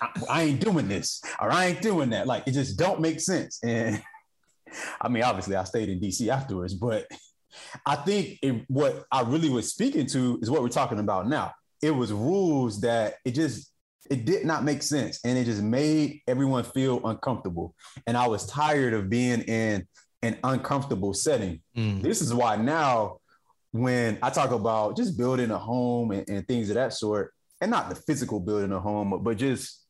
[0.01, 2.27] I, I ain't doing this or I ain't doing that.
[2.27, 3.59] Like it just don't make sense.
[3.63, 4.01] And
[5.01, 7.07] I mean, obviously, I stayed in DC afterwards, but
[7.86, 11.53] I think it, what I really was speaking to is what we're talking about now.
[11.82, 13.72] It was rules that it just
[14.10, 17.76] it did not make sense, and it just made everyone feel uncomfortable.
[18.08, 19.86] And I was tired of being in
[20.22, 21.62] an uncomfortable setting.
[21.76, 22.01] Mm.
[22.01, 23.18] This is why now,
[23.72, 27.70] when I talk about just building a home and, and things of that sort, and
[27.70, 29.84] not the physical building a home, but just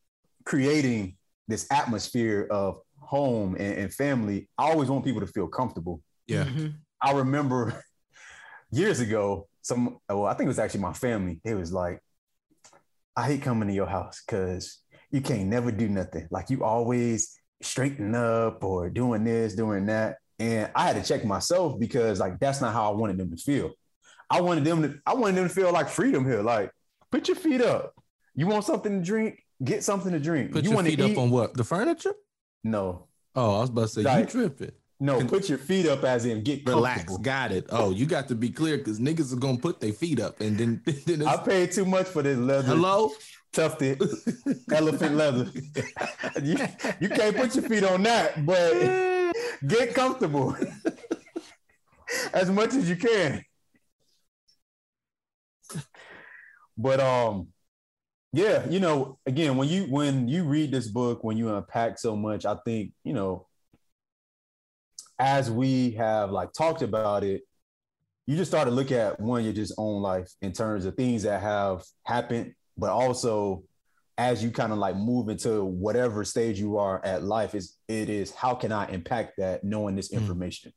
[0.45, 1.15] creating
[1.47, 6.01] this atmosphere of home and, and family, I always want people to feel comfortable.
[6.25, 6.45] Yeah.
[6.45, 6.73] Mhm.
[7.01, 7.83] I remember
[8.71, 11.41] years ago, some well, I think it was actually my family.
[11.43, 12.01] They was like,
[13.15, 14.79] I hate coming to your house because
[15.11, 16.27] you can't never do nothing.
[16.31, 20.17] Like you always straighten up or doing this, doing that.
[20.39, 23.37] And I had to check myself because like that's not how I wanted them to
[23.37, 23.71] feel.
[24.29, 26.41] I wanted them to, I wanted them to feel like freedom here.
[26.43, 26.71] Like,
[27.11, 27.93] put your feet up.
[28.35, 29.41] You want something to drink?
[29.63, 30.51] Get something to drink.
[30.51, 31.53] Put you your want feet to up on what?
[31.55, 32.13] The furniture?
[32.63, 34.71] no, Oh, I was about to say Like, you tripping.
[34.99, 35.23] No.
[35.25, 36.97] Put your feet up as in get Relax.
[36.99, 37.23] comfortable.
[37.23, 37.65] Got it.
[37.69, 40.57] Oh, you got to be clear because niggas are gonna put their feet up and
[40.57, 42.67] then, then it's, I paid too much for this leather.
[42.67, 43.11] hello.
[43.53, 44.01] tufted
[44.71, 45.49] elephant leather.
[46.41, 46.57] you,
[46.99, 48.73] you can't put your feet on that, but
[49.67, 50.55] get comfortable
[52.33, 53.43] as much as you can.
[56.77, 57.47] But um,
[58.33, 62.15] yeah, you know, again, when you when you read this book, when you unpack so
[62.15, 63.46] much, I think you know,
[65.19, 67.41] as we have like talked about it,
[68.25, 71.23] you just start to look at one your just own life in terms of things
[71.23, 73.63] that have happened, but also
[74.17, 78.09] as you kind of like move into whatever stage you are at life is it
[78.09, 80.17] is how can I impact that knowing this Mm.
[80.17, 80.73] information.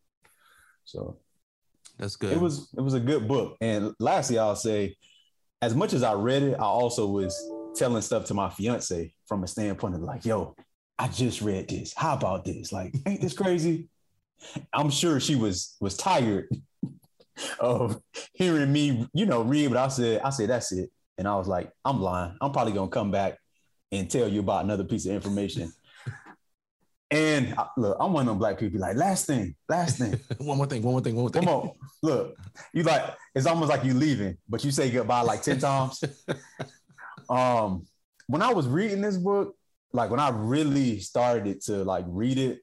[0.84, 1.18] So
[1.99, 2.32] That's good.
[2.32, 3.57] it was it was a good book.
[3.61, 4.97] And lastly, I'll say,
[5.62, 7.34] as much as I read it, I also was
[7.76, 10.54] telling stuff to my fiance from a standpoint of like, yo,
[10.99, 11.95] I just read this.
[11.95, 12.72] How about this?
[12.72, 13.88] Like, ain't this crazy?
[14.72, 16.49] I'm sure she was was tired
[17.61, 18.00] of
[18.34, 20.91] hearing me, you know, read, but I said, I said, that's it.
[21.18, 22.37] And I was like, I'm lying.
[22.41, 23.38] I'm probably gonna come back
[23.92, 25.72] and tell you about another piece of information.
[27.11, 30.18] and I- look, I'm one of them black people like, last thing, last thing.
[30.38, 30.83] one more thing.
[30.83, 31.14] One more thing.
[31.14, 31.42] One more thing.
[31.45, 31.71] Come on.
[32.03, 32.37] Look,
[32.72, 36.03] you like it's almost like you leaving, but you say goodbye like 10 times.
[37.29, 37.87] Um,
[38.26, 39.54] when I was reading this book,
[39.92, 42.61] like when I really started to like read it,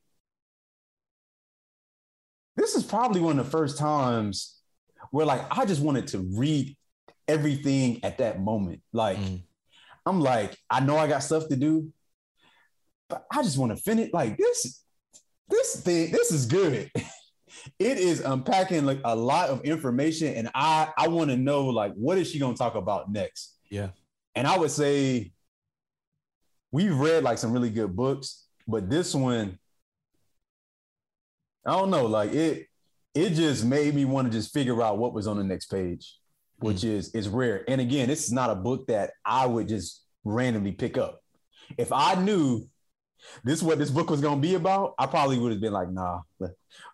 [2.58, 4.60] this is probably one of the first times
[5.12, 6.76] where like I just wanted to read
[7.28, 8.82] everything at that moment.
[8.92, 9.44] Like Mm.
[10.08, 11.92] I'm like, I know I got stuff to do,
[13.10, 14.10] but I just want to finish.
[14.14, 14.82] Like this,
[15.50, 16.90] this thing, this is good.
[17.80, 21.94] it is unpacking like a lot of information, and I I want to know like
[21.96, 23.58] what is she gonna talk about next?
[23.70, 23.90] Yeah.
[24.34, 25.34] And I would say
[26.72, 29.60] we've read like some really good books, but this one,
[31.68, 32.68] I don't know, like it
[33.14, 36.18] it just made me want to just figure out what was on the next page,
[36.60, 36.92] which mm.
[36.92, 37.66] is is rare.
[37.68, 41.20] And again, this is not a book that I would just randomly pick up.
[41.78, 42.68] If I knew
[43.44, 45.92] this is what this book was gonna be about, I probably would have been like,
[45.92, 46.22] nah.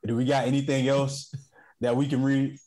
[0.06, 1.34] Do we got anything else
[1.82, 2.58] that we can read?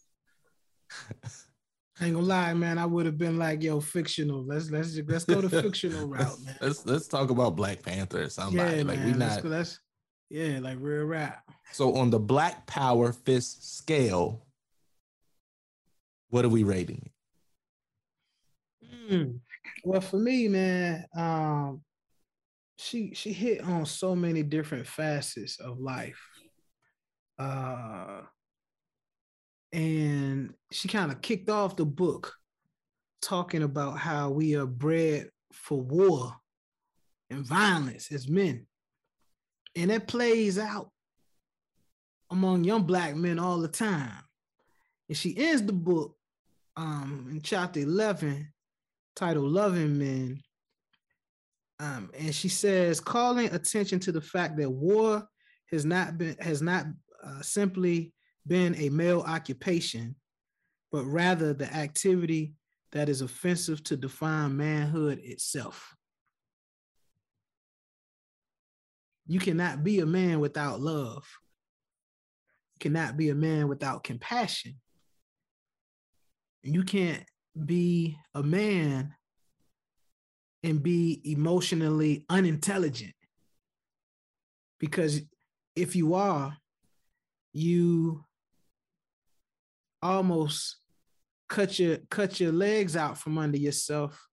[1.98, 2.78] I ain't gonna lie, man.
[2.78, 4.44] I would have been like, "Yo, fictional.
[4.44, 8.28] Let's let's let's go the fictional route, man." Let's let's talk about Black Panther or
[8.28, 8.76] somebody.
[8.76, 9.06] Yeah, like man.
[9.06, 9.80] we Let's, let's
[10.30, 11.42] yeah, like real rap.
[11.72, 14.46] So on the Black Power fist scale,
[16.30, 17.10] what are we rating?
[19.10, 19.40] Mm.
[19.84, 21.82] Well, for me, man, um,
[22.76, 26.20] she she hit on so many different facets of life.
[27.38, 28.22] Uh
[29.72, 32.34] and she kind of kicked off the book
[33.20, 36.34] talking about how we are bred for war
[37.30, 38.66] and violence as men.
[39.76, 40.90] And it plays out
[42.30, 44.10] among young black men all the time.
[45.08, 46.16] And she ends the book
[46.76, 48.52] um, in chapter 11
[49.14, 50.42] titled Loving Men.
[51.78, 55.28] Um, and she says, calling attention to the fact that war
[55.70, 56.86] has not been has not
[57.22, 58.12] uh, simply
[58.46, 60.14] been a male occupation,
[60.90, 62.54] but rather the activity
[62.92, 65.95] that is offensive to define manhood itself.
[69.26, 71.26] You cannot be a man without love.
[72.74, 74.76] You cannot be a man without compassion.
[76.62, 77.24] You can't
[77.64, 79.14] be a man
[80.62, 83.14] and be emotionally unintelligent.
[84.78, 85.20] Because
[85.74, 86.56] if you are,
[87.52, 88.24] you
[90.02, 90.76] almost
[91.48, 94.28] cut your cut your legs out from under yourself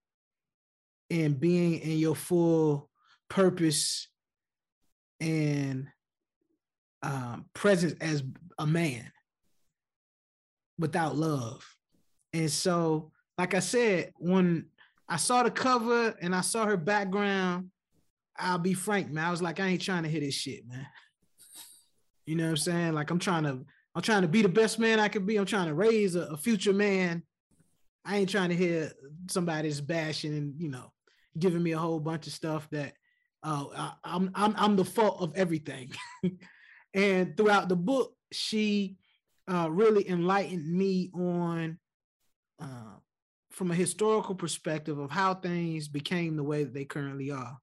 [1.09, 2.89] and being in your full
[3.29, 4.07] purpose
[5.23, 5.87] and
[7.01, 8.23] um, presence as
[8.57, 9.11] a man
[10.77, 11.65] without love.
[12.33, 14.65] And so, like I said, when
[15.07, 17.69] I saw the cover and I saw her background,
[18.37, 19.25] I'll be frank, man.
[19.25, 20.87] I was like, I ain't trying to hit this shit, man.
[22.25, 22.93] You know what I'm saying?
[22.93, 25.35] Like I'm trying to, I'm trying to be the best man I could be.
[25.35, 27.21] I'm trying to raise a, a future man.
[28.05, 28.93] I ain't trying to hear
[29.29, 30.93] somebody's bashing and you know
[31.37, 32.93] giving me a whole bunch of stuff that
[33.43, 35.91] uh, I, I'm I'm I'm the fault of everything.
[36.93, 38.97] and throughout the book, she
[39.51, 41.77] uh, really enlightened me on
[42.61, 42.95] uh,
[43.51, 47.57] from a historical perspective of how things became the way that they currently are.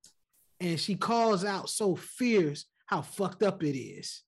[0.60, 4.22] And she calls out so fierce how fucked up it is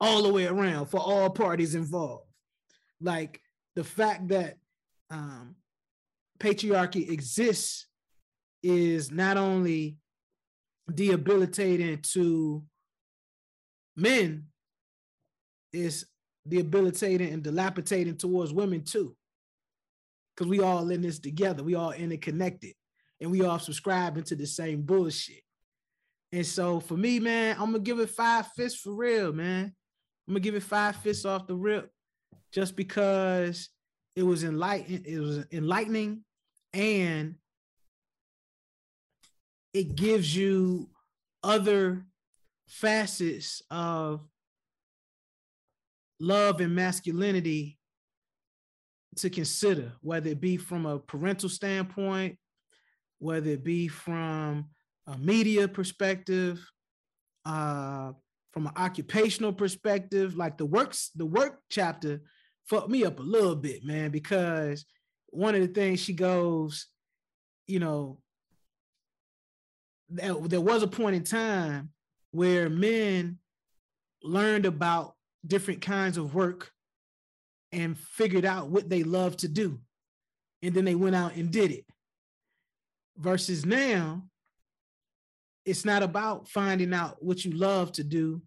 [0.00, 2.26] all the way around for all parties involved.
[3.00, 3.40] Like
[3.74, 4.56] the fact that
[5.10, 5.56] um,
[6.38, 7.86] patriarchy exists
[8.62, 9.96] is not only
[10.92, 12.62] debilitating to
[13.96, 14.46] men,
[15.72, 16.06] is
[16.46, 19.16] debilitating and dilapidating towards women too.
[20.34, 22.74] Because we all in this together, we all interconnected,
[23.20, 25.42] and we all subscribing to the same bullshit.
[26.32, 29.74] And so for me, man, I'm gonna give it five fists for real, man.
[30.26, 31.90] I'm gonna give it five fists off the rip,
[32.52, 33.68] just because
[34.16, 35.04] it was enlightening.
[35.04, 36.24] It was enlightening,
[36.72, 37.34] and
[39.74, 40.88] it gives you
[41.42, 42.04] other
[42.66, 44.20] facets of
[46.20, 47.78] love and masculinity
[49.16, 52.38] to consider, whether it be from a parental standpoint,
[53.18, 54.70] whether it be from
[55.06, 56.64] a media perspective,
[57.44, 58.12] uh,
[58.52, 62.22] from an occupational perspective, like the works, the work chapter
[62.68, 64.84] fucked me up a little bit, man, because
[65.28, 66.86] one of the things she goes,
[67.66, 68.18] you know,
[70.12, 71.90] there, was a point in time
[72.30, 73.38] where men
[74.22, 75.14] learned about
[75.46, 76.70] different kinds of work
[77.72, 79.80] and figured out what they love to do.
[80.62, 81.84] And then they went out and did it.
[83.16, 84.24] Versus now,
[85.64, 88.42] it's not about finding out what you love to do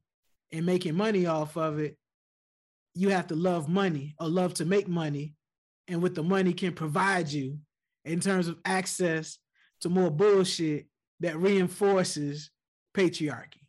[0.52, 1.98] and making money off of it.
[2.94, 5.34] You have to love money or love to make money
[5.88, 7.60] and what the money can provide you
[8.06, 9.38] in terms of access
[9.82, 10.88] to more bullshit
[11.20, 12.52] that reinforces
[12.96, 13.66] patriarchy.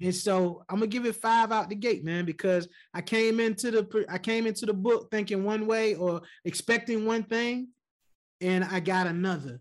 [0.00, 3.70] And so I'm gonna give it five out the gate, man, because I came into
[3.70, 7.68] the I came into the book thinking one way or expecting one thing,
[8.40, 9.60] and I got another.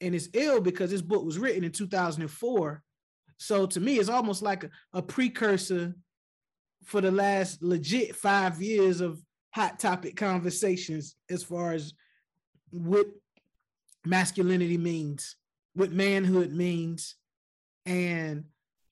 [0.00, 2.82] And it's ill because this book was written in 2004.
[3.38, 5.94] So to me, it's almost like a, a precursor
[6.84, 9.20] for the last legit five years of
[9.50, 11.92] hot topic conversations as far as
[12.70, 13.06] what
[14.08, 15.36] masculinity means,
[15.74, 17.14] what manhood means.
[17.86, 18.44] And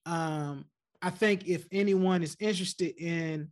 [0.04, 0.66] um,
[1.02, 3.48] I think if anyone is interested in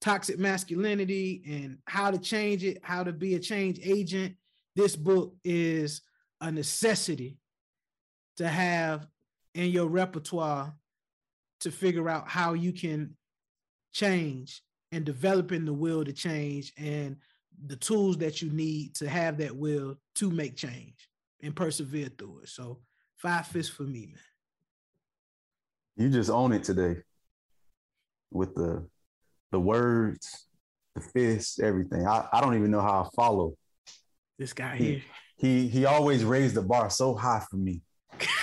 [0.00, 4.34] toxic masculinity and how to change it, how to be a change agent,
[4.76, 6.02] this book is
[6.40, 7.38] a necessity
[8.36, 9.06] to have
[9.54, 10.74] in your repertoire
[11.60, 13.16] to figure out how you can
[13.92, 17.16] change and developing the will to change and
[17.66, 21.08] the tools that you need to have that will to make change
[21.42, 22.48] and persevere through it.
[22.48, 22.80] So
[23.16, 24.18] five fists for me, man.
[25.96, 26.96] You just own it today
[28.30, 28.86] with the
[29.52, 30.46] the words,
[30.94, 32.06] the fists, everything.
[32.06, 33.54] I, I don't even know how I follow.
[34.38, 35.02] This guy he, here.
[35.36, 37.82] He he always raised the bar so high for me.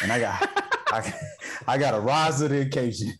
[0.01, 0.49] And I got
[0.87, 1.13] I,
[1.67, 3.13] I got to rise to the occasion.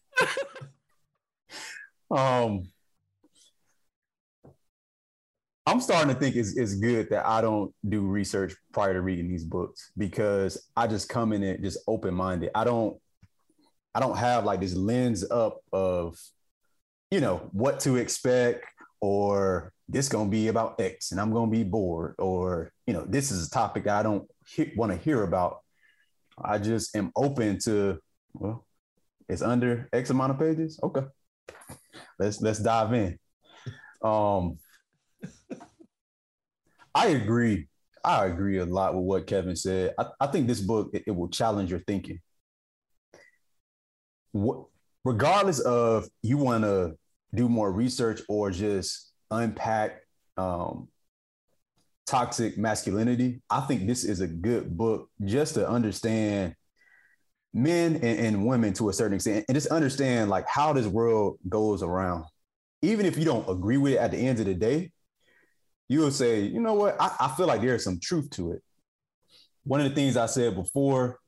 [2.12, 2.64] um
[5.66, 9.30] I'm starting to think it's, it's good that I don't do research prior to reading
[9.30, 12.50] these books because I just come in it just open minded.
[12.56, 12.98] I don't
[13.94, 16.18] I don't have like this lens up of
[17.12, 18.66] you know what to expect
[19.02, 23.30] or this gonna be about X and I'm gonna be bored or you know this
[23.30, 25.60] is a topic I don't he- want to hear about.
[26.44, 28.00] I just am open to
[28.34, 28.66] well,
[29.30, 30.80] it's under X amount of pages.
[30.82, 31.04] Okay,
[32.18, 33.20] let's let's dive in.
[34.02, 34.58] Um,
[36.94, 37.68] I agree.
[38.04, 39.94] I agree a lot with what Kevin said.
[39.98, 42.20] I, I think this book it, it will challenge your thinking.
[44.32, 44.66] What,
[45.04, 46.96] regardless of you want to
[47.34, 50.02] do more research or just unpack
[50.38, 50.88] um,
[52.06, 56.56] toxic masculinity, I think this is a good book just to understand
[57.54, 61.38] men and, and, women to a certain extent and just understand like how this world
[61.50, 62.24] goes around.
[62.82, 64.92] Even if you don't agree with it at the end of the day,
[65.92, 68.64] you will say, you know what, I, I feel like there's some truth to it.
[69.66, 71.20] One of the things I said before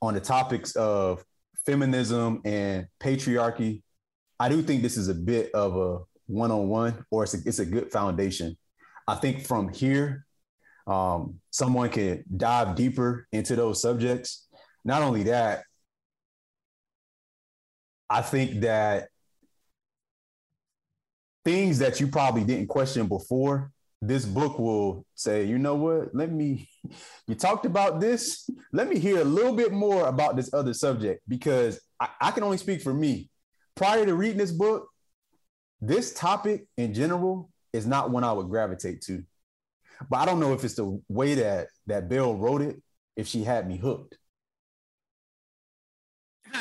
[0.00, 1.24] on the topics of
[1.66, 3.82] feminism and patriarchy,
[4.38, 7.66] I do think this is a bit of a one-on-one or it's a, it's a
[7.66, 8.56] good foundation.
[9.08, 10.24] I think from here,
[10.86, 14.46] um, someone can dive deeper into those subjects.
[14.84, 15.64] Not only that,
[18.08, 19.08] I think that
[21.44, 26.14] things that you probably didn't question before, this book will say, you know what?
[26.14, 26.68] Let me,
[27.26, 28.48] you talked about this.
[28.72, 32.42] Let me hear a little bit more about this other subject because I, I can
[32.42, 33.30] only speak for me.
[33.74, 34.88] Prior to reading this book,
[35.80, 39.24] this topic in general is not one I would gravitate to.
[40.10, 42.82] But I don't know if it's the way that that Bell wrote it,
[43.16, 44.18] if she had me hooked.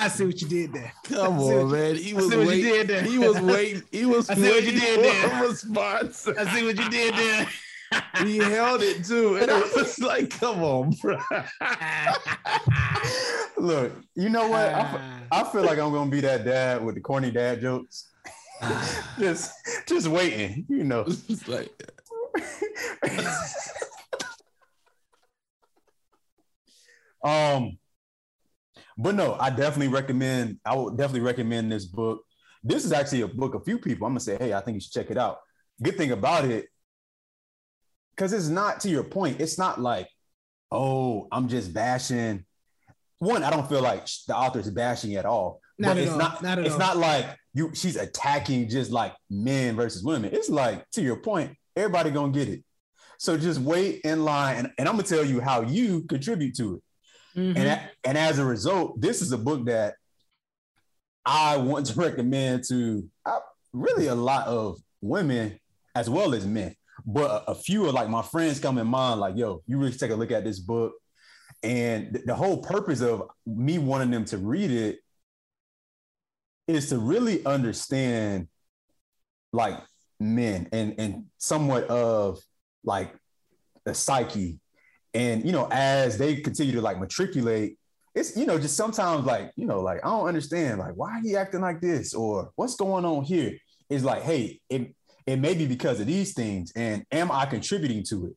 [0.02, 0.92] I see what you did there.
[1.04, 1.96] Come on, man.
[1.96, 3.06] He was waiting.
[3.06, 3.84] He was waiting.
[3.92, 5.44] He was I see what you waiting did there.
[5.44, 6.28] a response.
[6.28, 7.48] I see what you did there.
[8.26, 11.18] he held it too, and I was like, "Come on, bro."
[13.58, 14.74] Look, you know what?
[15.32, 18.12] I feel like I'm gonna be that dad with the corny dad jokes.
[19.20, 19.52] just,
[19.88, 21.06] just waiting, you know.
[21.08, 21.72] It's like,
[27.24, 27.78] um,
[28.98, 30.60] but no, I definitely recommend.
[30.66, 32.24] I would definitely recommend this book.
[32.64, 33.56] This is actually a book.
[33.56, 35.40] A few people, I'm gonna say, hey, I think you should check it out.
[35.82, 36.68] Good thing about it,
[38.16, 39.42] because it's not to your point.
[39.42, 40.08] It's not like,
[40.72, 42.46] oh, I'm just bashing.
[43.20, 45.62] One, I don't feel like the author's bashing at all.
[45.78, 46.18] Not but at it's all.
[46.18, 46.44] not.
[46.44, 46.80] Not at it's all.
[46.80, 47.72] not like you.
[47.74, 50.34] She's attacking just like men versus women.
[50.34, 51.56] It's like to your point.
[51.76, 52.64] Everybody gonna get it.
[53.20, 56.76] So just wait in line, and, and I'm gonna tell you how you contribute to
[56.76, 56.84] it.
[57.36, 57.56] Mhm.
[57.58, 59.96] And, a- and as a result, this is a book that
[61.26, 63.40] I want to recommend to uh,
[63.74, 65.60] really a lot of women
[65.96, 66.76] as well as men.
[67.06, 69.92] But a, a few of like my friends come in mind, like, yo, you really
[69.92, 70.94] take a look at this book.
[71.62, 75.00] And th- the whole purpose of me wanting them to read it
[76.68, 78.48] is to really understand
[79.54, 79.80] like
[80.20, 82.40] men and and somewhat of
[82.84, 83.14] like
[83.86, 84.60] the psyche
[85.16, 87.78] and you know as they continue to like matriculate
[88.14, 91.36] it's you know just sometimes like you know like i don't understand like why he
[91.36, 93.58] acting like this or what's going on here?
[93.90, 98.04] It's like hey it it may be because of these things and am i contributing
[98.10, 98.34] to it?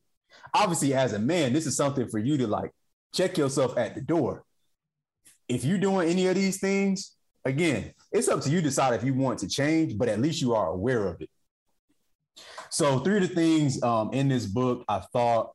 [0.53, 2.71] Obviously as a man this is something for you to like
[3.13, 4.43] check yourself at the door.
[5.47, 7.15] If you're doing any of these things
[7.45, 10.41] again it's up to you to decide if you want to change but at least
[10.41, 11.29] you are aware of it.
[12.69, 15.51] So three of the things um, in this book i thought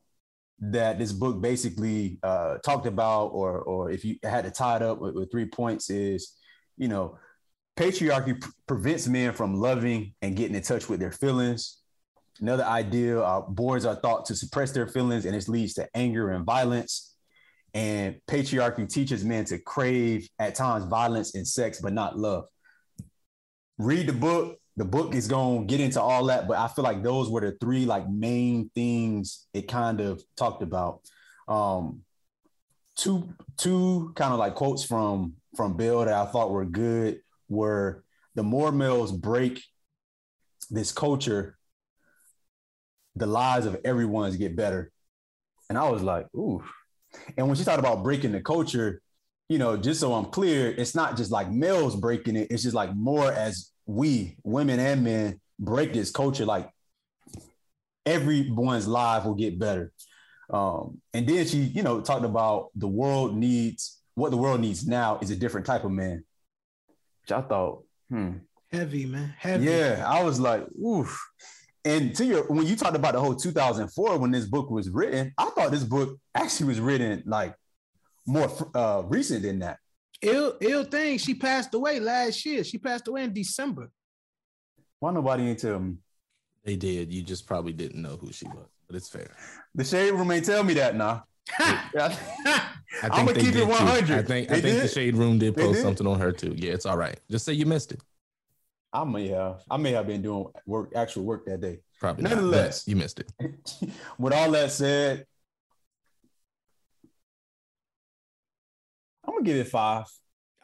[0.60, 4.82] that this book basically uh, talked about, or or if you had to tie it
[4.82, 6.36] up with, with three points, is
[6.76, 7.18] you know,
[7.76, 11.80] patriarchy prevents men from loving and getting in touch with their feelings.
[12.40, 16.30] Another idea: uh, boys are thought to suppress their feelings, and this leads to anger
[16.30, 17.14] and violence.
[17.74, 22.44] And patriarchy teaches men to crave at times violence and sex, but not love.
[23.78, 24.58] Read the book.
[24.76, 27.40] The book is going to get into all that, but I feel like those were
[27.40, 31.00] the three like main things it kind of talked about.
[31.46, 32.00] Um,
[32.96, 38.04] two two kind of like quotes from from Bell that I thought were good were
[38.34, 39.62] the more males break
[40.70, 41.56] this culture,
[43.14, 44.90] the lives of everyone's get better.
[45.68, 46.64] And I was like, ooh.
[47.36, 49.00] And when she talked about breaking the culture,
[49.48, 52.48] you know, just so I'm clear, it's not just like males breaking it.
[52.50, 56.70] It's just like more as we, women and men, break this culture, like
[58.06, 59.92] everyone's life will get better.
[60.50, 64.86] Um, and then she, you know, talked about the world needs what the world needs
[64.86, 66.24] now is a different type of man.
[67.22, 68.32] Which I thought, hmm.
[68.70, 69.34] Heavy, man.
[69.38, 69.66] Heavy.
[69.66, 71.16] Yeah, I was like, oof.
[71.84, 75.32] And to your when you talked about the whole 2004 when this book was written,
[75.38, 77.54] I thought this book actually was written like
[78.26, 79.78] more uh recent than that.
[80.24, 81.18] Ill ill thing.
[81.18, 82.64] She passed away last year.
[82.64, 83.90] She passed away in December.
[85.00, 85.96] Why nobody ain't tell me?
[86.64, 87.12] They did.
[87.12, 89.28] You just probably didn't know who she was, but it's fair.
[89.74, 91.24] The shade room ain't tell me that now.
[91.58, 92.16] I
[93.02, 93.66] I'ma keep it did too.
[93.66, 94.18] 100.
[94.18, 95.82] I think I They think the shade room did post did?
[95.82, 96.54] something on her too.
[96.56, 97.18] Yeah, it's all right.
[97.30, 98.00] Just say you missed it.
[98.92, 99.62] I may have.
[99.70, 101.80] I may have been doing work, actual work that day.
[102.00, 102.22] Probably.
[102.22, 102.86] not, Nonetheless.
[102.86, 103.30] you missed it.
[104.18, 105.26] With all that said,
[109.34, 110.04] I'm gonna give it five.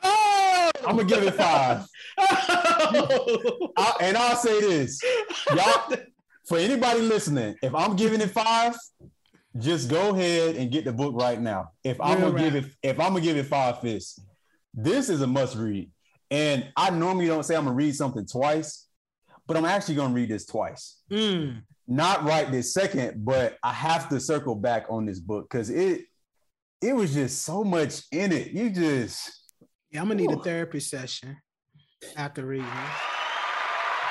[0.02, 0.70] Oh!
[0.86, 1.84] I'm gonna give it five.
[2.18, 5.00] I- and I'll say this,
[5.54, 5.96] y'all.
[6.46, 8.76] For anybody listening, if I'm giving it five,
[9.58, 11.70] just go ahead and get the book right now.
[11.84, 14.20] If I'm Real gonna give it, if I'm gonna give it five fists,
[14.72, 15.90] this is a must read.
[16.30, 18.86] And I normally don't say I'm gonna read something twice,
[19.48, 20.98] but I'm actually gonna read this twice.
[21.10, 21.62] Mm.
[21.88, 26.02] Not right this second, but I have to circle back on this book because it
[26.82, 28.52] it was just so much in it.
[28.52, 29.30] You just
[29.90, 31.36] Yeah, I'm gonna need a therapy session
[32.16, 32.66] after reading.
[32.66, 32.90] it.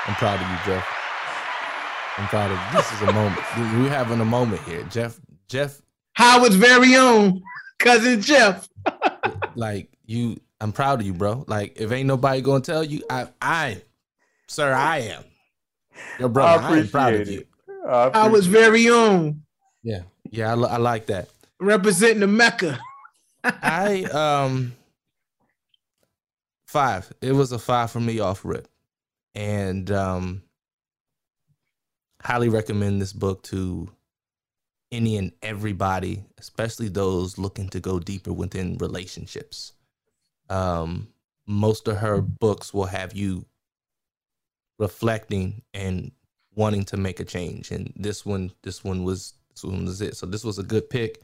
[0.07, 0.87] I'm proud of you, Jeff.
[2.17, 3.41] I'm proud of this is a moment.
[3.57, 4.83] We're having a moment here.
[4.89, 5.81] Jeff, Jeff,
[6.13, 7.41] Howard's very own
[7.79, 8.67] cousin Jeff.
[9.55, 11.45] like you, I'm proud of you, bro.
[11.47, 13.81] Like, if ain't nobody gonna tell you, I I
[14.47, 15.23] sir, I am.
[16.19, 17.39] Your brother, I, am proud of you.
[17.41, 17.47] it.
[17.87, 19.43] I was very own
[19.81, 20.01] Yeah.
[20.31, 21.29] Yeah, I, I like that.
[21.59, 22.79] Representing the Mecca.
[23.43, 24.75] I um
[26.67, 27.11] five.
[27.21, 28.67] It was a five for me off rip.
[29.35, 30.43] And um
[32.21, 33.89] highly recommend this book to
[34.91, 39.73] any and everybody, especially those looking to go deeper within relationships.
[40.49, 41.09] Um
[41.45, 43.45] most of her books will have you
[44.77, 46.11] reflecting and
[46.55, 50.15] wanting to make a change and this one this one was this one was it.
[50.15, 51.21] So this was a good pick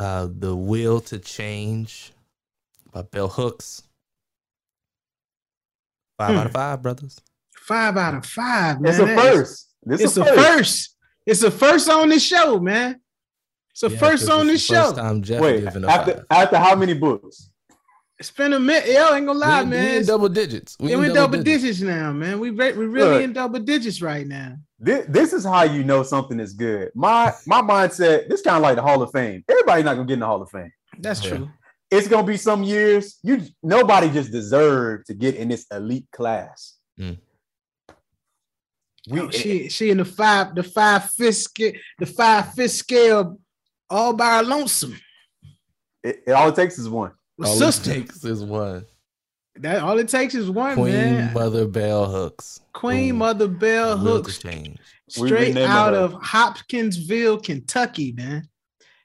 [0.00, 2.12] uh, The Will to Change
[2.92, 3.82] by Bell Hooks.
[6.18, 7.20] Five out of five, brothers.
[7.54, 8.90] Five out of five, man.
[8.90, 9.68] It's a first.
[9.84, 10.38] This It's a a first.
[10.48, 10.96] first.
[11.26, 13.00] It's a first on this show, man.
[13.70, 14.84] It's a Yeah, first 'cause on this show.
[14.88, 16.24] First time Jeff Wait, after five.
[16.30, 17.50] after how many books?
[18.20, 18.86] It's been a minute.
[18.86, 20.00] Yo, ain't gonna lie, we man.
[20.00, 20.76] in double digits.
[20.78, 21.80] We Yeah, in we in double digits.
[21.80, 22.38] now, man.
[22.38, 23.22] We re- we really Look.
[23.22, 24.56] in double digits right now.
[24.78, 26.90] This, this is how you know something is good.
[26.94, 28.28] My my mindset.
[28.28, 29.42] This kind of like the Hall of Fame.
[29.48, 30.70] Everybody not gonna get in the Hall of Fame.
[30.98, 31.30] That's Yeah.
[31.36, 31.50] true.
[31.90, 33.18] It's gonna be some years.
[33.22, 36.76] You nobody just deserved to get in this elite class.
[37.00, 37.16] Mm.
[39.08, 43.40] We Oh, she she in the five the five fifth scale the five fifth scale
[43.88, 44.94] all by her lonesome.
[46.04, 47.12] it, it all it takes is one.
[47.40, 47.90] With All sister.
[47.90, 48.84] it takes is one.
[49.56, 51.32] that all it takes is one Queen man.
[51.32, 52.60] Mother Bell Hooks.
[52.74, 53.18] Queen Boom.
[53.18, 54.76] Mother Bell The Hooks, Change.
[55.08, 55.98] Straight out her.
[56.00, 58.46] of Hopkinsville, Kentucky, man.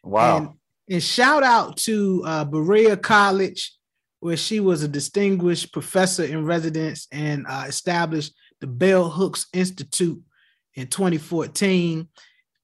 [0.04, 0.38] Wow.
[0.38, 0.50] And,
[0.90, 3.74] and shout out to uh, Berea College,
[4.20, 10.22] where she was a distinguished professor in residence and uh, established the Bell Hooks Institute
[10.74, 12.10] in 2014.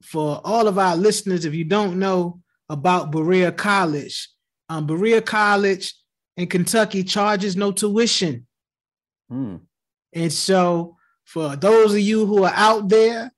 [0.04, 4.28] For all of our listeners, if you don't know about Berea College,
[4.72, 5.94] um, Berea College
[6.38, 8.48] in Kentucky charges no tuition.
[9.30, 9.58] Hmm.
[10.14, 10.96] And so,
[11.26, 13.34] for those of you who are out there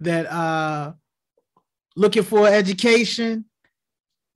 [0.00, 0.96] that are
[1.94, 3.44] looking for education,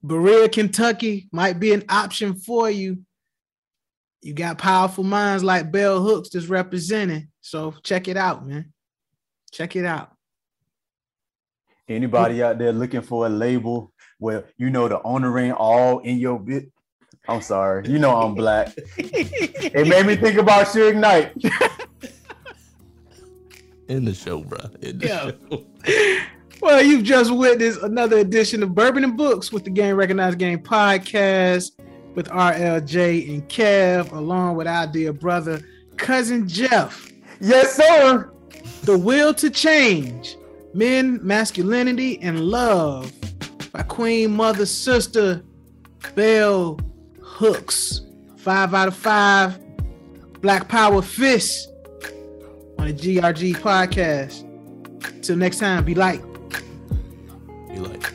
[0.03, 2.99] Berea, Kentucky might be an option for you.
[4.21, 7.29] You got powerful minds like Bell Hooks that's representing.
[7.41, 8.71] So check it out, man.
[9.51, 10.11] Check it out.
[11.87, 13.91] Anybody out there looking for a label
[14.23, 16.71] where you know the owner ain't all in your bit?
[17.27, 17.87] I'm sorry.
[17.89, 18.73] You know I'm black.
[18.97, 21.33] It made me think about Suge Knight.
[23.89, 24.59] In the show, bro.
[24.81, 25.31] In the Yeah.
[25.49, 25.65] show.
[26.61, 30.59] Well, you've just witnessed another edition of Bourbon and Books with the Game Recognized Game
[30.59, 31.71] podcast
[32.15, 35.59] with RLJ and Kev, along with our dear brother,
[35.97, 37.11] cousin Jeff.
[37.41, 38.31] Yes, sir.
[38.83, 40.37] The Will to Change
[40.73, 43.11] Men, Masculinity, and Love
[43.73, 45.43] by Queen Mother Sister
[46.15, 46.79] Bell
[47.21, 48.01] Hooks.
[48.37, 49.59] Five out of five.
[50.41, 51.69] Black Power Fist
[52.77, 54.43] on the GRG podcast.
[55.23, 56.21] Till next time, be like.
[57.69, 58.13] Be like.